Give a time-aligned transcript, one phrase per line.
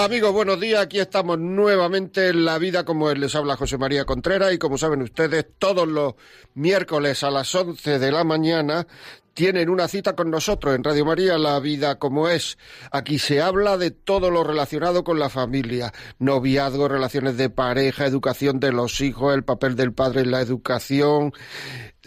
[0.00, 0.80] Amigos, buenos días.
[0.80, 3.18] Aquí estamos nuevamente en La Vida como es.
[3.18, 6.14] Les habla José María Contreras y como saben ustedes, todos los
[6.54, 8.86] miércoles a las 11 de la mañana
[9.34, 12.56] tienen una cita con nosotros en Radio María, La Vida como es.
[12.90, 18.58] Aquí se habla de todo lo relacionado con la familia, noviazgo, relaciones de pareja, educación
[18.58, 21.34] de los hijos, el papel del padre en la educación,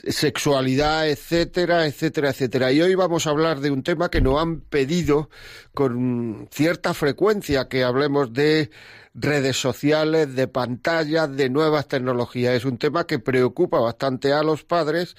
[0.04, 2.72] sexualidad, etcétera, etcétera, etcétera.
[2.72, 5.30] Y hoy vamos a hablar de un tema que nos han pedido
[5.74, 8.70] con cierta frecuencia, que hablemos de
[9.14, 12.56] redes sociales, de pantallas, de nuevas tecnologías.
[12.56, 15.16] Es un tema que preocupa bastante a los padres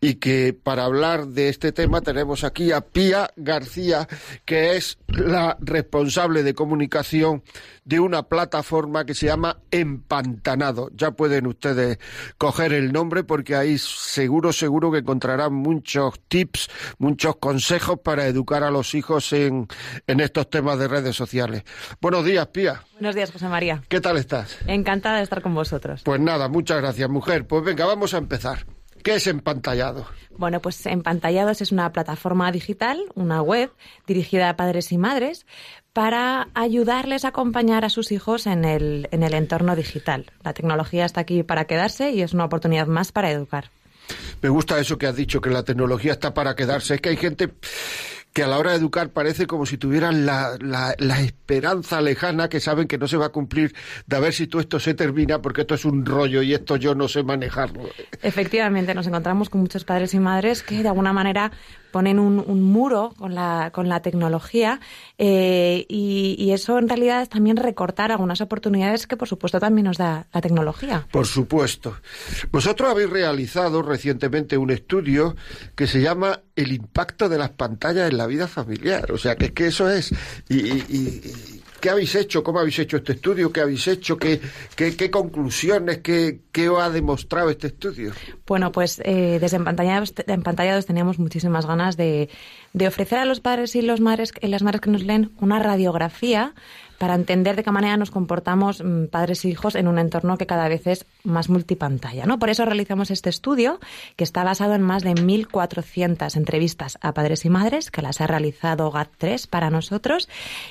[0.00, 4.08] y que para hablar de este tema tenemos aquí a Pía García,
[4.46, 7.42] que es la responsable de comunicación
[7.84, 10.90] de una plataforma que se llama Empantanado.
[10.94, 11.98] Ya pueden ustedes
[12.38, 18.62] coger el nombre porque ahí seguro, seguro que encontrarán muchos tips, muchos consejos para educar
[18.62, 19.68] a los hijos en,
[20.06, 21.64] en estos temas de redes sociales.
[22.00, 22.82] Buenos días, Pía.
[22.94, 23.82] Buenos días, José María.
[23.88, 24.56] ¿Qué tal estás?
[24.66, 26.02] Encantada de estar con vosotros.
[26.04, 27.46] Pues nada, muchas gracias, mujer.
[27.46, 28.64] Pues venga, vamos a empezar.
[29.02, 30.06] ¿Qué es Empantallado?
[30.36, 33.72] Bueno, pues Empantallados es una plataforma digital, una web
[34.06, 35.46] dirigida a padres y madres
[35.92, 40.30] para ayudarles a acompañar a sus hijos en el, en el entorno digital.
[40.42, 43.70] La tecnología está aquí para quedarse y es una oportunidad más para educar.
[44.42, 46.94] Me gusta eso que has dicho, que la tecnología está para quedarse.
[46.94, 47.52] Es que hay gente
[48.32, 52.60] que a la hora de educar parece como si tuvieran la, la, esperanza lejana que
[52.60, 53.74] saben que no se va a cumplir
[54.06, 56.76] de a ver si todo esto se termina porque esto es un rollo y esto
[56.76, 57.88] yo no sé manejarlo.
[58.22, 61.50] Efectivamente, nos encontramos con muchos padres y madres que de alguna manera
[61.90, 64.80] ponen un, un muro con la, con la tecnología
[65.18, 69.86] eh, y, y, eso en realidad es también recortar algunas oportunidades que por supuesto también
[69.86, 71.06] nos da la tecnología.
[71.10, 71.96] Por supuesto.
[72.50, 75.36] Vosotros habéis realizado recientemente un estudio
[75.74, 79.12] que se llama El impacto de las pantallas en la vida familiar.
[79.12, 80.12] O sea, que es que eso es...
[80.48, 82.42] y, y, ¿Qué habéis hecho?
[82.42, 83.52] ¿Cómo habéis hecho este estudio?
[83.52, 84.16] ¿Qué habéis hecho?
[84.16, 84.40] ¿Qué,
[84.76, 85.98] qué, qué conclusiones?
[85.98, 88.12] ¿Qué, ¿Qué ha demostrado este estudio?
[88.46, 92.28] Bueno, pues eh, desde Empantallados, teníamos muchísimas ganas de,
[92.72, 96.54] de ofrecer a los padres y los madres, las madres que nos leen una radiografía
[97.00, 100.44] para entender de qué manera nos comportamos mmm, padres e hijos en un entorno que
[100.44, 102.26] cada vez es más multipantalla.
[102.26, 102.38] ¿no?
[102.38, 103.80] Por eso realizamos este estudio,
[104.16, 108.26] que está basado en más de 1.400 entrevistas a padres y madres, que las ha
[108.26, 110.28] realizado GAT3 para nosotros,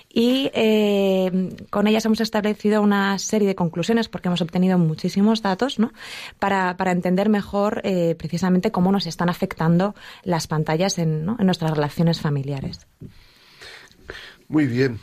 [0.07, 5.79] y eh, con ellas hemos establecido una serie de conclusiones, porque hemos obtenido muchísimos datos,
[5.79, 5.91] ¿no?
[6.37, 11.71] para, para entender mejor eh, precisamente cómo nos están afectando las pantallas en, en nuestras
[11.71, 12.85] relaciones familiares.
[14.47, 14.99] Muy bien.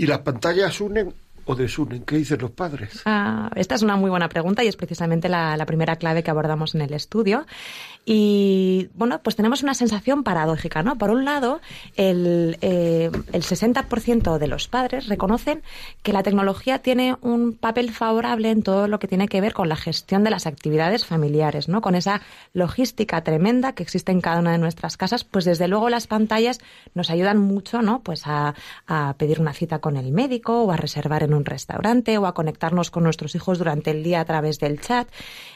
[0.00, 1.12] ¿Y las pantallas unen
[1.50, 2.04] o desunen?
[2.04, 3.02] ¿Qué dicen los padres?
[3.04, 6.74] Ah, esta es una muy buena pregunta y es precisamente la, primera clave que abordamos
[6.74, 7.44] en el estudio.
[8.06, 10.96] Y bueno, pues tenemos una sensación paradójica, ¿no?
[10.96, 11.60] Por un lado,
[11.96, 15.62] el, eh, el 60% de los padres reconocen
[16.02, 19.68] que la tecnología tiene un papel favorable en todo lo que tiene que ver con
[19.68, 21.80] la gestión de las actividades familiares, ¿no?
[21.80, 22.22] Con esa
[22.52, 26.60] logística tremenda que existe en cada una de nuestras casas, pues desde luego las pantallas
[26.94, 28.02] nos ayudan mucho, ¿no?
[28.02, 28.54] Pues a,
[28.86, 32.34] a pedir una cita con el médico o a reservar en un restaurante o a
[32.34, 35.08] conectarnos con nuestros hijos durante el día a través del chat.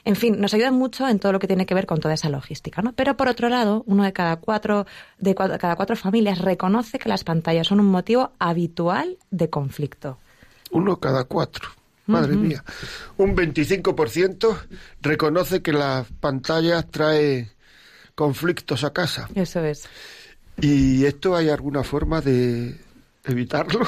[0.05, 2.29] En fin, nos ayudan mucho en todo lo que tiene que ver con toda esa
[2.29, 2.93] logística, ¿no?
[2.93, 4.87] Pero por otro lado, uno de cada cuatro,
[5.19, 10.19] de cuatro, cada cuatro familias reconoce que las pantallas son un motivo habitual de conflicto.
[10.71, 11.69] Uno cada cuatro.
[12.07, 12.41] Madre uh -huh.
[12.41, 12.65] mía.
[13.17, 14.59] Un 25%
[15.01, 17.51] reconoce que las pantallas trae
[18.15, 19.29] conflictos a casa.
[19.35, 19.85] Eso es.
[20.61, 22.79] ¿Y esto hay alguna forma de,
[23.27, 23.81] evitarlo?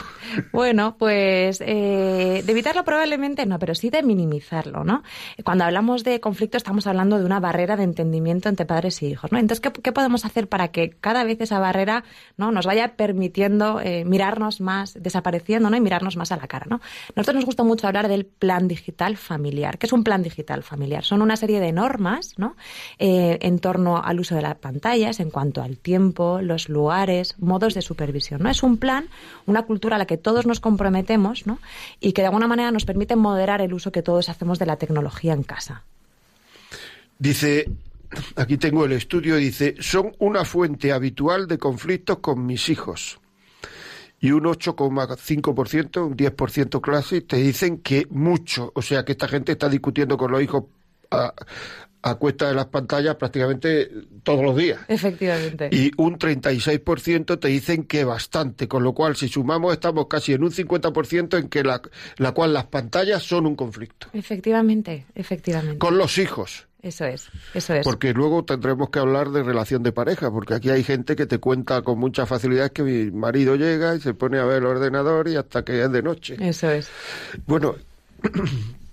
[0.52, 5.02] Bueno, pues eh, de evitarlo probablemente no, pero sí de minimizarlo, ¿no?
[5.44, 9.33] Cuando hablamos de conflicto estamos hablando de una barrera de entendimiento entre padres y hijos,
[9.33, 9.38] ¿no?
[9.38, 12.04] Entonces, ¿qué, qué podemos hacer para que cada vez esa barrera
[12.36, 15.77] no nos vaya permitiendo eh, mirarnos más, desapareciendo, ¿no?
[15.77, 16.80] Y mirarnos más a la cara, ¿no?
[17.15, 19.78] Nosotros nos gusta mucho hablar del plan digital familiar.
[19.78, 21.04] ¿Qué es un plan digital familiar?
[21.04, 22.56] Son una serie de normas, ¿no?
[22.98, 27.74] Eh, en torno al uso de las pantallas, en cuanto al tiempo, los lugares, modos
[27.74, 28.50] de supervisión, ¿no?
[28.50, 29.09] Es un plan
[29.46, 31.58] una cultura a la que todos nos comprometemos ¿no?
[32.00, 34.76] y que de alguna manera nos permite moderar el uso que todos hacemos de la
[34.76, 35.84] tecnología en casa.
[37.18, 37.70] Dice,
[38.36, 43.18] aquí tengo el estudio, dice, son una fuente habitual de conflictos con mis hijos.
[44.18, 49.52] Y un 8,5%, un 10% clase, te dicen que mucho, o sea que esta gente
[49.52, 50.64] está discutiendo con los hijos
[51.10, 51.34] a,
[52.06, 53.91] a cuesta de las pantallas prácticamente
[54.22, 54.80] todos los días.
[54.86, 55.68] Efectivamente.
[55.72, 60.44] Y un 36% te dicen que bastante, con lo cual si sumamos estamos casi en
[60.44, 61.82] un 50% en que la,
[62.18, 64.06] la cual las pantallas son un conflicto.
[64.12, 65.78] Efectivamente, efectivamente.
[65.78, 66.68] Con los hijos.
[66.80, 67.84] Eso es, eso es.
[67.84, 71.38] Porque luego tendremos que hablar de relación de pareja, porque aquí hay gente que te
[71.38, 75.26] cuenta con mucha facilidad que mi marido llega y se pone a ver el ordenador
[75.26, 76.36] y hasta que es de noche.
[76.38, 76.88] Eso es.
[77.47, 77.74] Bueno,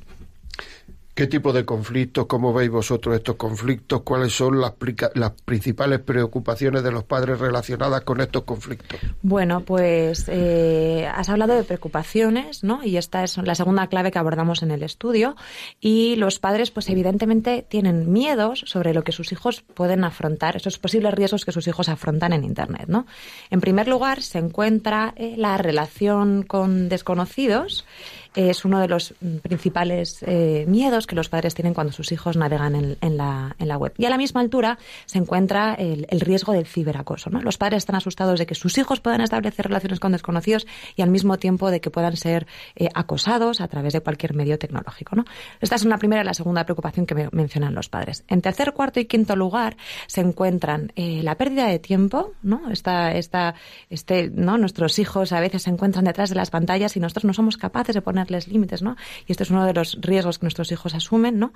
[1.14, 2.26] ¿Qué tipo de conflictos?
[2.26, 4.02] ¿Cómo veis vosotros estos conflictos?
[4.02, 4.74] ¿Cuáles son las,
[5.14, 9.00] las, principales preocupaciones de los padres relacionadas con estos conflictos?
[9.22, 12.84] Bueno, pues eh, has hablado de preocupaciones, ¿no?
[12.84, 15.36] Y esta es la segunda clave que abordamos en el estudio.
[15.80, 20.80] Y los padres, pues evidentemente, tienen miedos sobre lo que sus hijos pueden afrontar, esos
[20.80, 23.06] posibles riesgos que sus hijos afrontan en Internet, ¿no?
[23.52, 27.86] En primer lugar, se encuentra eh, la relación con desconocidos
[28.36, 32.76] es uno de los principales eh, miedos que los padres tienen cuando sus hijos navegan
[32.76, 33.94] en, la, en la, web.
[33.98, 37.30] Y a la misma altura se encuentra el, riesgo del ciberacoso.
[37.30, 37.42] ¿no?
[37.42, 40.66] Los padres están asustados de que sus hijos puedan establecer relaciones con desconocidos
[40.96, 44.58] y al mismo tiempo de que puedan ser eh, acosados a través de cualquier medio
[44.58, 45.16] tecnológico.
[45.16, 45.26] ¿no?
[45.62, 48.24] Esta es la primera y la segunda preocupación que mencionan los padres.
[48.28, 49.78] En tercer, cuarto y quinto lugar
[50.08, 52.70] se encuentran eh, la pérdida de tiempo, ¿no?
[52.72, 53.56] Esta, esta,
[53.90, 54.58] este, ¿no?
[54.58, 57.96] Nuestros hijos a veces se encuentran detrás de las pantallas y nosotros no somos capaces
[57.96, 58.96] de poner límites, ¿no?
[59.28, 61.54] Y esto es uno de los riesgos que nuestros hijos asumen, ¿no?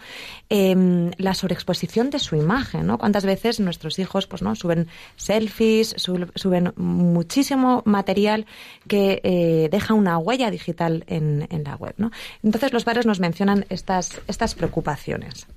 [0.49, 2.97] Em, la sobreexposición de su imagen, ¿no?
[2.97, 4.55] Cuántas veces nuestros hijos, pues, ¿no?
[4.55, 8.45] Suben selfies, suben muchísimo material
[8.87, 12.11] que eh, deja una huella digital en, en la web, ¿no?
[12.43, 15.47] Entonces los padres nos mencionan estas, estas preocupaciones.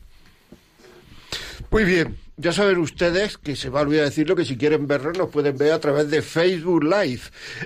[1.71, 5.19] Muy bien, ya saben ustedes que se va a olvidar decirlo que si quieren vernos
[5.19, 7.21] nos pueden ver a través de Facebook Live.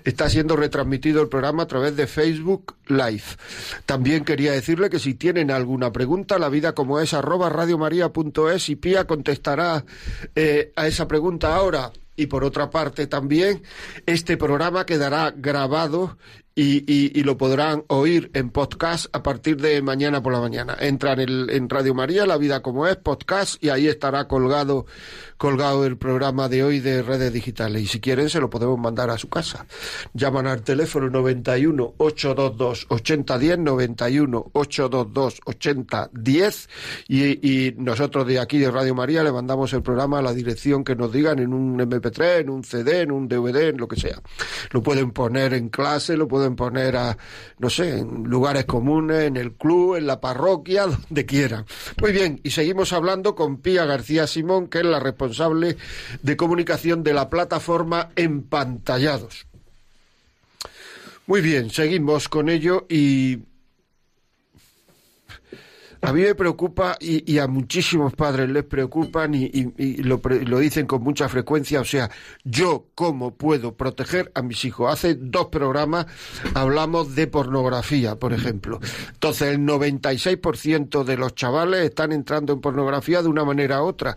[0.05, 3.23] Está siendo retransmitido el programa a través de Facebook Live.
[3.87, 8.77] También quería decirle que si tienen alguna pregunta, la vida como es arroba radiomaria.es y
[8.77, 9.85] Pía contestará
[10.35, 11.93] eh, a esa pregunta ahora.
[12.17, 13.63] Y por otra parte también,
[14.07, 16.17] este programa quedará grabado
[16.57, 20.77] y, lo podrán oír en podcast a partir de mañana por la mañana.
[20.79, 24.87] Entran en, en Radio María, La Vida como es, podcast, y ahí estará colgado
[25.37, 29.11] colgado el programa de hoy de redes digitales y si quieren se lo podemos mandar
[29.11, 29.67] a su casa.
[30.13, 36.69] Llaman al teléfono 91 822 8010 91 822 8010
[37.09, 40.85] y, y nosotros de aquí de Radio María le mandamos el programa a la dirección
[40.85, 43.97] que nos digan en un MP3, en un CD, en un DVD, en lo que
[43.97, 44.21] sea.
[44.71, 47.17] Lo pueden poner en clase, lo pueden poner a,
[47.59, 51.67] no sé, en lugares comunes, en el club, en la parroquia, donde quieran.
[52.01, 55.77] Muy bien, y seguimos hablando con Pía García Simón, que es la responsable
[56.23, 59.47] de comunicación de la plataforma Empantallados.
[61.27, 63.39] Muy bien, seguimos con ello y
[66.05, 69.49] a mí me preocupa y, a muchísimos padres les preocupan y,
[70.03, 70.19] lo,
[70.59, 71.81] dicen con mucha frecuencia.
[71.81, 72.11] O sea,
[72.45, 74.93] yo cómo puedo proteger a mis hijos.
[74.93, 76.07] Hace dos programas
[76.55, 78.81] hablamos de pornografía, por ejemplo.
[79.13, 84.15] Entonces, el 96% de los chavales están entrando en pornografía de una manera u otra.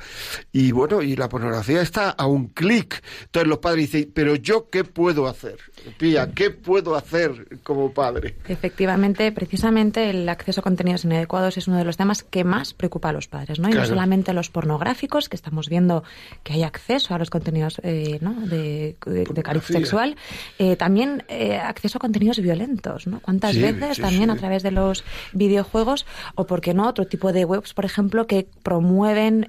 [0.51, 3.01] Y bueno, y la pornografía está a un clic.
[3.23, 5.57] Entonces los padres dicen, pero yo qué puedo hacer?
[5.97, 8.35] Pía, ¿qué puedo hacer como padre?
[8.47, 13.09] Efectivamente, precisamente el acceso a contenidos inadecuados es uno de los temas que más preocupa
[13.09, 13.69] a los padres, ¿no?
[13.69, 16.03] Y no solamente los pornográficos, que estamos viendo
[16.43, 18.33] que hay acceso a los contenidos eh, ¿no?
[18.47, 20.15] de, de, cariz sexual,
[20.59, 23.19] eh, también eh, acceso a contenidos violentos, ¿no?
[23.19, 27.45] ¿Cuántas veces también a través de los videojuegos o, por qué no, otro tipo de
[27.45, 29.47] webs, por ejemplo, que promueven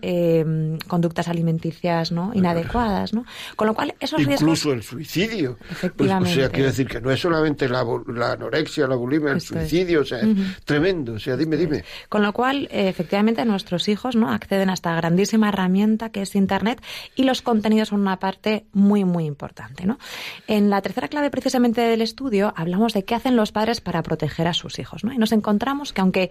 [0.86, 2.32] conductas alimenticias ¿no?
[2.34, 3.24] inadecuadas, ¿no?
[3.56, 5.56] Con lo cual, esos Incluso el suicidio.
[5.70, 6.17] Efectivamente.
[6.22, 10.04] O sea, quiero decir que no es solamente la, anorexia, la bulimia, el suicidio, o
[10.04, 11.14] sea, es tremendo.
[11.14, 11.84] O sea, dime, dime.
[12.08, 14.30] Con lo cual, eh, efectivamente, nuestros hijos ¿no?
[14.30, 16.82] acceden a esta grandísima herramienta que es Internet
[17.14, 19.86] y los contenidos son una parte muy, muy importante.
[19.86, 19.98] ¿no?
[20.46, 24.46] En la tercera clave, precisamente del estudio, hablamos de qué hacen los padres para proteger
[24.46, 25.04] a sus hijos.
[25.04, 25.12] ¿no?
[25.12, 26.30] Y nos encontramos que aunque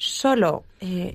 [0.00, 1.14] solo eh,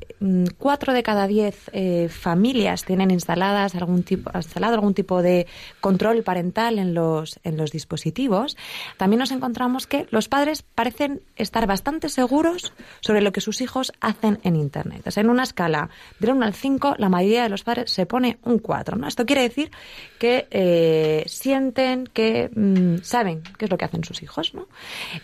[0.60, 5.48] cuatro de cada diez eh, familias tienen instaladas algún tipo, instalado algún tipo de
[5.82, 8.58] control parental en los, en los dispositivos,
[8.98, 13.92] también nos encontramos que los padres parecen estar bastante seguros sobre lo que sus hijos
[14.02, 15.02] hacen en Internet.
[15.18, 15.90] en una escala
[16.20, 18.98] de 1 al 5, la mayoría de los padres se pone un 4.
[18.98, 19.08] ¿no?
[19.08, 19.72] Esto quiere decir
[20.20, 24.54] que eh, sienten, que mm, saben qué es lo que hacen sus hijos.
[24.54, 24.68] ¿no?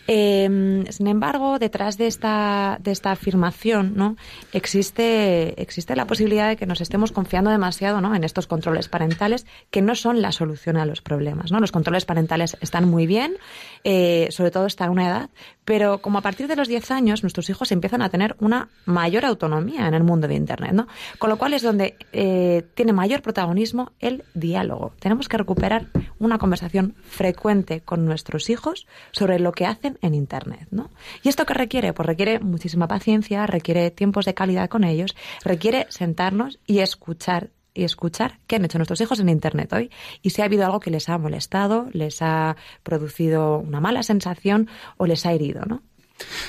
[0.08, 3.51] sin embargo, detrás de esta, de esta afirmación,
[3.96, 4.16] ¿no?
[4.52, 8.14] Existe, existe la posibilidad de que nos estemos confiando demasiado, ¿no?
[8.14, 11.60] En estos controles parentales que no son la solución a los problemas, ¿no?
[11.60, 13.36] Los controles parentales están muy bien,
[13.84, 15.30] eh, sobre todo hasta una edad,
[15.64, 19.24] pero como a partir de los 10 años nuestros hijos empiezan a tener una mayor
[19.24, 20.88] autonomía en el mundo de Internet, ¿no?
[21.18, 24.92] Con lo cual es donde eh, tiene mayor protagonismo el diálogo.
[24.98, 25.86] Tenemos que recuperar
[26.18, 30.90] una conversación frecuente con nuestros hijos sobre lo que hacen en Internet, ¿no?
[31.22, 31.92] ¿Y esto qué requiere?
[31.92, 37.84] Pues requiere muchísima paciencia, requiere tiempos de calidad con ellos, requiere sentarnos y escuchar y
[37.84, 40.90] escuchar qué han hecho nuestros hijos en Internet hoy y si ha habido algo que
[40.90, 44.68] les ha molestado, les ha producido una mala sensación
[44.98, 45.82] o les ha herido, ¿no?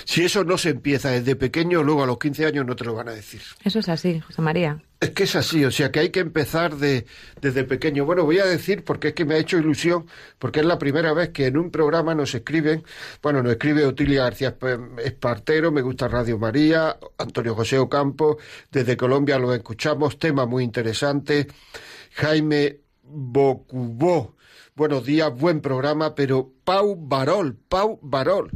[0.05, 2.93] Si eso no se empieza desde pequeño, luego a los 15 años no te lo
[2.93, 3.41] van a decir.
[3.63, 4.81] Eso es así, José María.
[4.99, 7.05] Es que es así, o sea que hay que empezar de,
[7.41, 8.05] desde pequeño.
[8.05, 10.05] Bueno, voy a decir porque es que me ha hecho ilusión,
[10.39, 12.83] porque es la primera vez que en un programa nos escriben,
[13.21, 14.55] bueno, nos escribe Otilia García
[15.03, 18.37] Espartero, me gusta Radio María, Antonio José Ocampo,
[18.71, 21.47] desde Colombia lo escuchamos, tema muy interesante,
[22.13, 24.37] Jaime Bocubó,
[24.75, 28.51] buenos días, buen programa, pero Pau Barol, Pau Barol.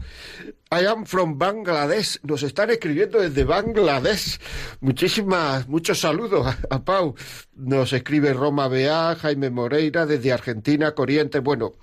[0.72, 2.20] I am from Bangladesh.
[2.24, 4.40] Nos están escribiendo desde Bangladesh.
[4.82, 7.16] Muchísimas, muchos saludos a, Pau.
[7.54, 11.42] Nos escribe Roma Bea, Jaime Moreira, desde Argentina, Corrientes.
[11.42, 11.74] Bueno,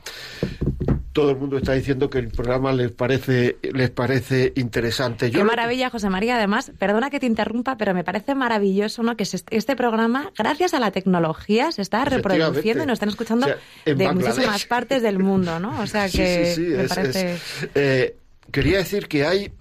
[1.15, 5.31] todo el mundo está diciendo que el programa les parece les parece interesante.
[5.31, 6.35] Qué maravilla, José María.
[6.35, 9.17] Además, perdona que te interrumpa, pero me parece maravilloso ¿no?
[9.17, 13.47] que este programa, gracias a la tecnología, se está reproduciendo y nos están escuchando
[13.87, 15.81] de muchísimas partes del mundo, ¿no?
[15.81, 17.39] O sea que sí, sí, me parece...
[17.77, 18.17] Eh,
[18.51, 19.53] quería decir que hay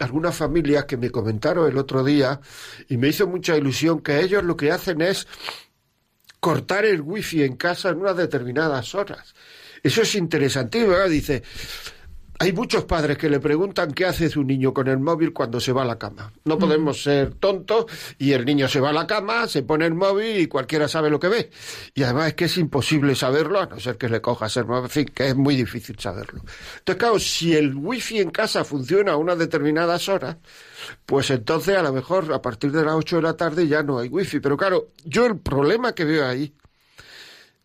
[0.00, 2.40] algunas familias que me comentaron el otro día
[2.88, 5.28] y me hizo mucha ilusión que ellos lo que hacen es
[6.40, 9.34] cortar el wifi en casa en unas determinadas horas.
[9.86, 10.96] Eso es interesantísimo.
[11.08, 11.44] Dice,
[12.40, 15.70] hay muchos padres que le preguntan qué hace su niño con el móvil cuando se
[15.70, 16.32] va a la cama.
[16.44, 17.86] No podemos ser tontos
[18.18, 21.08] y el niño se va a la cama, se pone el móvil y cualquiera sabe
[21.08, 21.50] lo que ve.
[21.94, 24.86] Y además es que es imposible saberlo, a no ser que le cojas el móvil,
[24.86, 26.40] en fin, que es muy difícil saberlo.
[26.78, 30.36] Entonces, claro, si el wifi en casa funciona a unas determinadas horas,
[31.06, 34.00] pues entonces a lo mejor a partir de las 8 de la tarde ya no
[34.00, 34.40] hay wifi.
[34.40, 36.52] Pero claro, yo el problema que veo ahí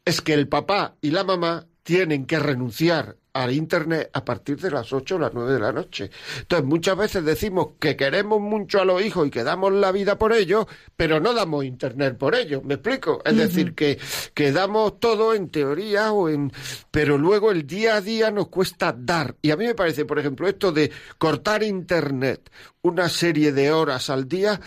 [0.05, 4.71] es que el papá y la mamá tienen que renunciar al Internet a partir de
[4.71, 6.09] las 8 o las 9 de la noche.
[6.39, 10.17] Entonces, muchas veces decimos que queremos mucho a los hijos y que damos la vida
[10.17, 12.63] por ellos, pero no damos Internet por ellos.
[12.63, 13.21] ¿Me explico?
[13.25, 13.99] Es decir, que,
[14.33, 16.53] que damos todo en teoría o en...
[16.91, 19.35] Pero luego el día a día nos cuesta dar.
[19.41, 22.49] Y a mí me parece, por ejemplo, esto de cortar Internet
[22.83, 24.59] una serie de horas al día,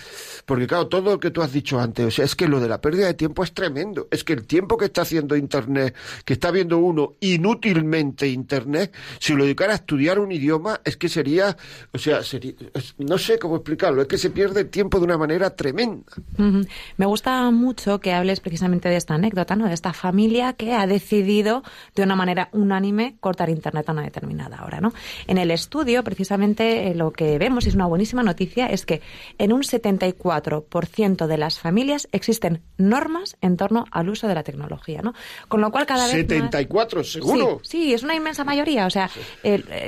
[0.46, 2.68] porque claro, todo lo que tú has dicho antes, o sea, es que lo de
[2.68, 4.06] la pérdida de tiempo es tremendo.
[4.10, 5.94] Es que el tiempo que está haciendo Internet,
[6.24, 11.08] que está viendo uno inútilmente Internet, si lo dedicara a estudiar un idioma, es que
[11.08, 11.56] sería,
[11.92, 12.52] o sea, sería,
[12.98, 16.12] no sé cómo explicarlo, es que se pierde el tiempo de una manera tremenda.
[16.96, 19.66] Me gusta mucho que hables precisamente de esta anécdota, ¿no?
[19.66, 21.64] De esta familia que ha decidido
[21.96, 24.92] de una manera unánime cortar Internet a una determinada hora, ¿no?
[25.26, 29.00] En el estudio, precisamente, eh, lo que vemos es una buenísima noticia es que
[29.38, 35.00] en un 74% de las familias existen normas en torno al uso de la tecnología,
[35.00, 35.14] ¿no?
[35.48, 37.60] Con lo cual cada vez 74, seguro.
[37.62, 39.08] Sí, es una inmensa mayoría, o sea,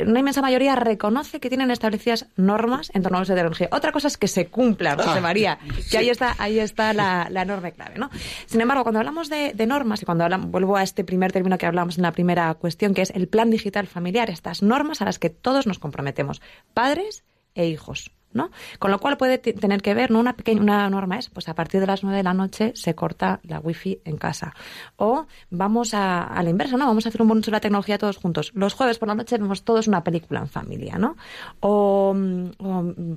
[0.06, 3.68] una inmensa mayoría reconoce que tienen establecidas normas en torno al uso de la tecnología.
[3.70, 5.58] Otra cosa es que se cumplan, José ah, María,
[5.90, 8.08] que ahí está, ahí está la, la enorme clave, ¿no?
[8.46, 11.66] Sin embargo, cuando hablamos de, normas y cuando hablamos, vuelvo a este primer término que
[11.66, 15.18] hablamos en la primera cuestión, que es el plan digital familiar, estas normas a las
[15.18, 16.40] que todos nos comprometemos,
[16.72, 17.24] padres
[17.56, 18.12] e hijos.
[18.36, 18.50] ¿no?
[18.78, 20.20] Con lo cual puede tener que ver, ¿no?
[20.20, 22.94] Una pequeña una norma es, pues a partir de las nueve de la noche se
[22.94, 24.54] corta la wifi en casa.
[24.96, 26.86] O vamos a, a la inversa, ¿no?
[26.86, 28.52] Vamos a hacer un bonus de la tecnología todos juntos.
[28.54, 31.16] Los jueves por la noche vemos todos una película en familia, ¿no?
[31.60, 32.14] O,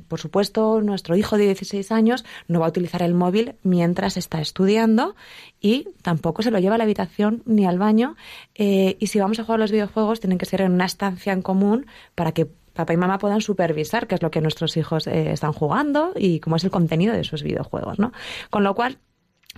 [0.08, 4.40] por supuesto, nuestro hijo de 16 años no va a utilizar el móvil mientras está
[4.40, 5.16] estudiando
[5.60, 8.16] y tampoco se lo lleva a la habitación ni al baño.
[8.56, 11.42] Eh, y si vamos a jugar los videojuegos, tienen que ser en una estancia en
[11.42, 12.48] común para que
[12.80, 16.40] papá y mamá puedan supervisar qué es lo que nuestros hijos eh, están jugando y
[16.40, 18.14] cómo es el contenido de sus videojuegos, ¿no?
[18.50, 18.98] Con lo cual,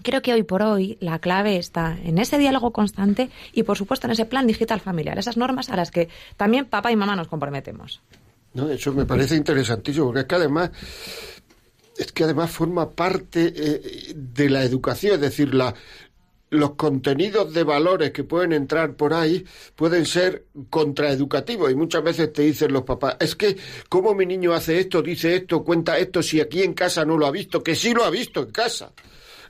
[0.04, 4.08] Creo que hoy por hoy la clave está en ese diálogo constante y, por supuesto,
[4.08, 7.28] en ese plan digital familiar, esas normas a las que también papá y mamá nos
[7.28, 8.02] comprometemos.
[8.54, 10.72] No, eso me parece interesantísimo, porque es que además
[11.98, 15.76] es que además forma parte eh, de la educación, es decir, la,
[16.52, 22.32] los contenidos de valores que pueden entrar por ahí pueden ser contraeducativos y muchas veces
[22.34, 23.56] te dicen los papás, es que
[23.88, 27.26] como mi niño hace esto, dice esto, cuenta esto, si aquí en casa no lo
[27.26, 28.92] ha visto, que sí lo ha visto en casa.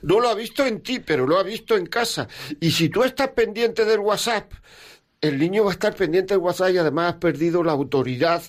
[0.02, 2.26] No lo ha visto en ti, pero lo ha visto en casa.
[2.60, 4.52] Y si tú estás pendiente del WhatsApp,
[5.20, 8.42] el niño va a estar pendiente del WhatsApp y además has perdido la autoridad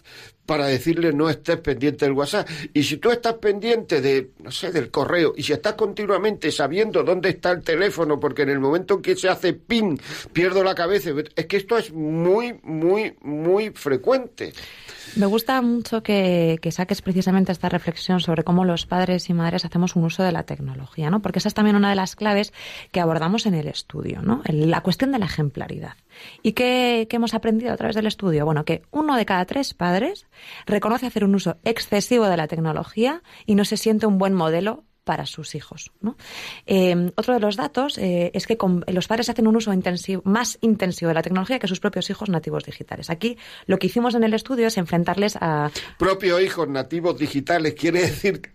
[0.46, 2.48] para decirle no estés pendiente del WhatsApp.
[2.74, 7.04] Y si tú estás pendiente de, no sé, del correo, y si estás continuamente sabiendo
[7.04, 9.98] dónde está el teléfono, porque en el momento en que se hace ping,
[10.32, 14.54] pierdo la cabeza, es que esto es muy, muy, muy frecuente.
[15.16, 19.96] Me gusta mucho que, saques precisamente esta reflexión sobre cómo los padres y madres hacemos
[19.96, 21.22] un uso de la tecnología, ¿no?
[21.22, 22.52] Porque esa es también una de las claves
[22.92, 24.42] que abordamos en el estudio, ¿no?
[24.46, 25.94] La cuestión de la ejemplaridad.
[26.42, 28.46] ¿Y qué, hemos aprendido a través del estudio?
[28.46, 30.28] Bueno, que uno de cada tres padres
[30.66, 34.84] reconoce hacer un uso excesivo de la tecnología y no se siente un buen modelo
[35.04, 35.92] para sus hijos.
[36.02, 36.16] ¿no?
[36.66, 39.72] Eh, otro de los datos eh, es que los padres hacen un uso
[40.24, 43.10] más intensivo de la tecnología que sus propios hijos nativos digitales.
[43.10, 45.72] Aquí lo que hicimos en el estudio es enfrentarles a...
[46.00, 48.54] Propios hijos nativos digitales quiere decir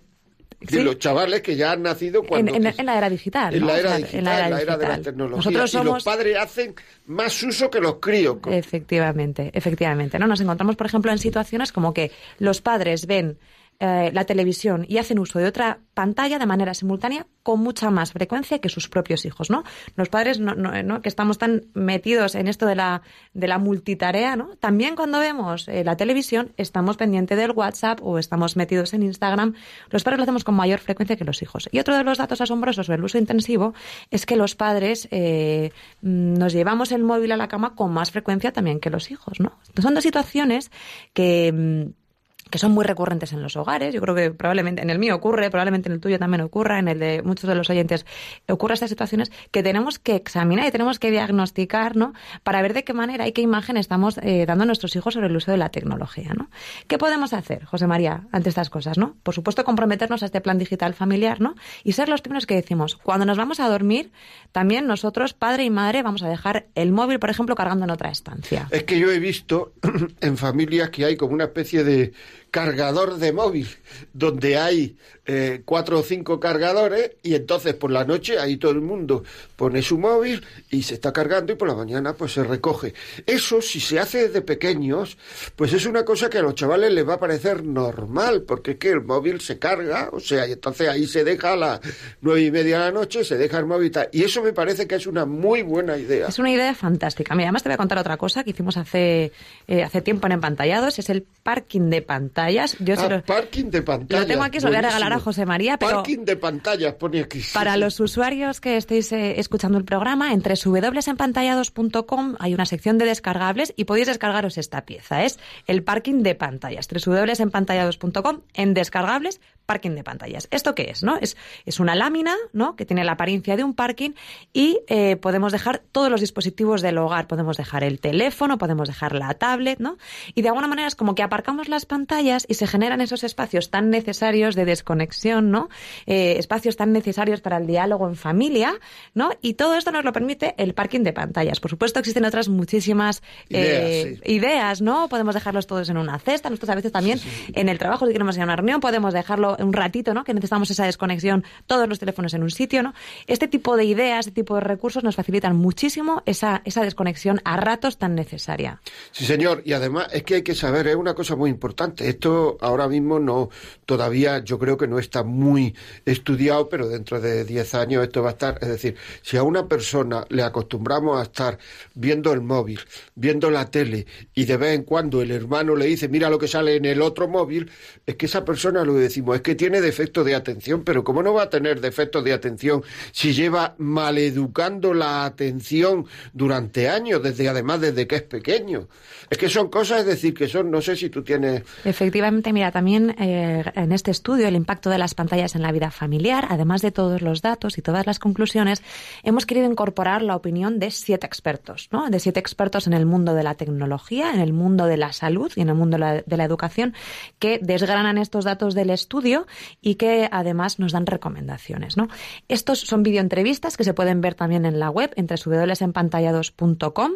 [0.60, 2.54] de los chavales que ya han nacido cuando...
[2.54, 3.54] En, la era digital.
[3.54, 5.50] En, la, era digital, en la era de la tecnología.
[5.50, 6.74] Y los padres hacen
[7.06, 8.38] más uso que los críos.
[8.50, 10.18] Efectivamente, efectivamente.
[10.18, 10.26] ¿no?
[10.26, 13.38] Nos encontramos, por ejemplo, en situaciones como que los padres ven
[13.80, 18.12] eh, la televisión y hacen uso de otra pantalla de manera simultánea con mucha más
[18.12, 19.62] frecuencia que sus propios hijos, ¿no?
[19.94, 23.02] Los padres no, no, que estamos tan metidos en esto de la,
[23.34, 24.56] de la multitarea, ¿no?
[24.56, 29.54] También cuando vemos eh, la televisión estamos pendientes del WhatsApp o estamos metidos en Instagram.
[29.90, 31.68] Los padres lo hacemos con mayor frecuencia que los hijos.
[31.70, 33.74] Y otro de los datos asombrosos sobre el uso intensivo
[34.10, 35.70] es que los padres eh,
[36.02, 39.52] nos llevamos el móvil a la cama con más frecuencia también que los hijos, ¿no?
[39.80, 40.72] Son dos situaciones
[41.12, 42.07] que mm,
[42.50, 43.94] que son muy recurrentes en los hogares.
[43.94, 46.88] Yo creo que probablemente en el mío ocurre, probablemente en el tuyo también ocurra, en
[46.88, 48.06] el de muchos de los oyentes
[48.48, 52.12] ocurra estas situaciones que tenemos que examinar y tenemos que diagnosticar, ¿no?
[52.42, 55.28] Para ver de qué manera y qué imagen estamos eh, dando a nuestros hijos sobre
[55.28, 56.50] el uso de la tecnología, ¿no?
[56.86, 59.16] ¿Qué podemos hacer, José María, ante estas cosas, ¿no?
[59.22, 61.54] Por supuesto, comprometernos a este plan digital familiar, ¿no?
[61.84, 64.10] Y ser los primeros que decimos, cuando nos vamos a dormir,
[64.52, 68.10] también nosotros, padre y madre, vamos a dejar el móvil, por ejemplo, cargando en otra
[68.10, 68.68] estancia.
[68.70, 69.72] Es que yo he visto
[70.20, 72.12] en familias que hay como una especie de
[72.58, 73.68] cargador de móvil,
[74.12, 74.96] donde hay
[75.26, 79.22] eh, cuatro o cinco cargadores y entonces por la noche ahí todo el mundo
[79.54, 82.94] pone su móvil y se está cargando y por la mañana pues se recoge.
[83.26, 85.18] Eso si se hace desde pequeños,
[85.54, 88.76] pues es una cosa que a los chavales les va a parecer normal, porque es
[88.78, 91.80] que el móvil se carga, o sea, y entonces ahí se deja a las
[92.22, 94.96] nueve y media de la noche, se deja el móvil y, eso me parece que
[94.96, 96.26] es una muy buena idea.
[96.26, 97.36] Es una idea fantástica.
[97.36, 99.30] Mira, además te voy a contar otra cosa que hicimos hace,
[99.68, 102.02] eh, hace tiempo en Empantallados, es el parking de
[102.48, 102.76] pantallas.
[102.78, 104.22] Yo ah, parking de pantallas.
[104.22, 105.78] Lo tengo aquí, se lo voy a regalar a José María.
[105.78, 107.42] Pero Parking de pantallas, pone aquí.
[107.52, 113.06] Para los usuarios que estéis eh, escuchando el programa, entre www.empantallados.com hay una sección de
[113.06, 115.24] descargables y podéis descargaros esta pieza.
[115.24, 116.88] Es el parking de pantallas.
[116.88, 120.48] www.empantallados.com en descargables parking de pantallas.
[120.50, 121.02] ¿Esto qué es?
[121.02, 121.18] ¿no?
[121.20, 122.74] Es, es una lámina ¿no?
[122.74, 124.12] que tiene la apariencia de un parking
[124.54, 127.26] y eh, podemos dejar todos los dispositivos del hogar.
[127.26, 129.98] Podemos dejar el teléfono, podemos dejar la tablet, ¿no?
[130.34, 133.68] Y de alguna manera es como que aparcamos las pantallas y se generan esos espacios
[133.68, 135.68] tan necesarios de desconexión, ¿no?
[136.06, 138.72] Eh, espacios tan necesarios para el diálogo en familia,
[139.12, 139.32] ¿no?
[139.42, 141.60] Y todo esto nos lo permite el parking de pantallas.
[141.60, 145.10] Por supuesto, existen otras muchísimas eh, ideas, ¿no?
[145.10, 146.48] Podemos dejarlos todos en una cesta.
[146.48, 147.20] Nosotros a veces también
[147.52, 150.24] en el trabajo, si queremos ir a una reunión, podemos dejarlo un ratito, ¿no?
[150.24, 152.94] Que necesitamos esa desconexión, todos los teléfonos en un sitio, ¿no?
[153.26, 157.56] Este tipo de ideas, este tipo de recursos nos facilitan muchísimo esa, esa desconexión a
[157.56, 158.80] ratos tan necesaria.
[159.12, 162.08] Sí, señor, y además es que hay que saber, es una cosa muy importante.
[162.08, 163.50] Esto ahora mismo no,
[163.86, 168.30] todavía yo creo que no está muy estudiado, pero dentro de 10 años esto va
[168.30, 168.58] a estar.
[168.60, 171.58] Es decir, si a una persona le acostumbramos a estar
[171.94, 172.80] viendo el móvil,
[173.14, 176.48] viendo la tele, y de vez en cuando el hermano le dice, mira lo que
[176.48, 177.70] sale en el otro móvil,
[178.06, 181.34] es que esa persona lo decimos, es que tiene defecto de atención, pero ¿cómo no
[181.34, 182.82] va a tener defecto de atención
[183.12, 188.88] si lleva maleducando la atención durante años, desde además desde que es pequeño?
[189.30, 191.62] Es que son cosas, es decir, que son, no sé si tú tienes...
[191.84, 195.90] Efectivamente, mira, también eh, en este estudio el impacto de las pantallas en la vida
[195.90, 198.82] familiar, además de todos los datos y todas las conclusiones,
[199.22, 202.08] hemos querido incorporar la opinión de siete expertos, ¿no?
[202.08, 205.52] De siete expertos en el mundo de la tecnología, en el mundo de la salud
[205.56, 206.94] y en el mundo de la, de la educación,
[207.38, 209.37] que desgranan estos datos del estudio
[209.80, 211.96] y que además nos dan recomendaciones.
[211.96, 212.08] ¿no?
[212.48, 217.12] Estos son videoentrevistas que se pueden ver también en la web entre www.empantallados.com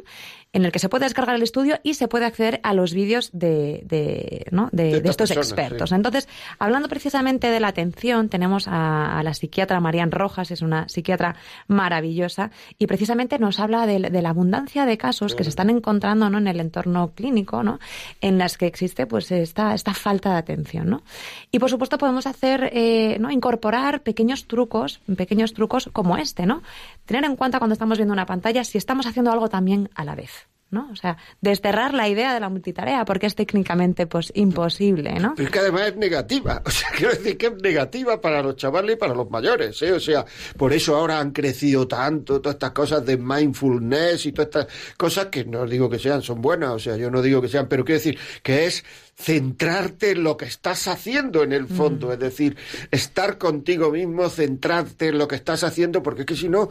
[0.52, 3.30] en el que se puede descargar el estudio y se puede acceder a los vídeos
[3.32, 4.68] de, de, ¿no?
[4.72, 5.92] de, estos expertos.
[5.92, 11.36] Entonces, hablando precisamente de la atención, tenemos a, la psiquiatra Marian Rojas, es una psiquiatra
[11.68, 16.38] maravillosa, y precisamente nos habla de, la abundancia de casos que se están encontrando ¿no?
[16.38, 17.78] en el entorno clínico, ¿no?
[18.20, 20.90] en las que existe pues esta, esta falta de atención.
[20.90, 21.02] ¿no?
[21.50, 23.30] Y por supuesto podemos hacer, eh, ¿no?
[23.30, 26.62] incorporar pequeños trucos, pequeños trucos como este, ¿no?
[27.06, 30.14] Tener en cuenta cuando estamos viendo una pantalla si estamos haciendo algo también a la
[30.14, 30.41] vez.
[30.72, 30.88] ¿No?
[30.90, 35.34] O sea, desterrar la idea de la multitarea, porque es técnicamente pues imposible, ¿no?
[35.36, 38.56] Pero es que además es negativa, o sea, quiero decir que es negativa para los
[38.56, 39.92] chavales y para los mayores, ¿eh?
[39.92, 40.24] O sea,
[40.56, 45.26] por eso ahora han crecido tanto todas estas cosas de mindfulness y todas estas cosas
[45.26, 47.84] que no digo que sean, son buenas, o sea, yo no digo que sean, pero
[47.84, 48.82] quiero decir que es
[49.16, 52.12] centrarte en lo que estás haciendo en el fondo, mm.
[52.12, 52.56] es decir,
[52.90, 56.68] estar contigo mismo, centrarte en lo que estás haciendo, porque es que si no,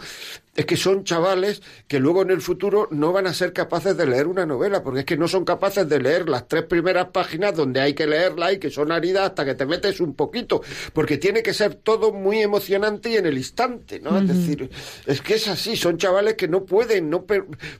[0.56, 4.06] es que son chavales que luego en el futuro no van a ser capaces de
[4.06, 7.56] leer una novela, porque es que no son capaces de leer las tres primeras páginas
[7.56, 10.62] donde hay que leerla y que son áridas hasta que te metes un poquito,
[10.94, 14.18] porque tiene que ser todo muy emocionante y en el instante, ¿no?
[14.18, 14.70] Es decir,
[15.06, 17.26] es que es así, son chavales que no pueden, no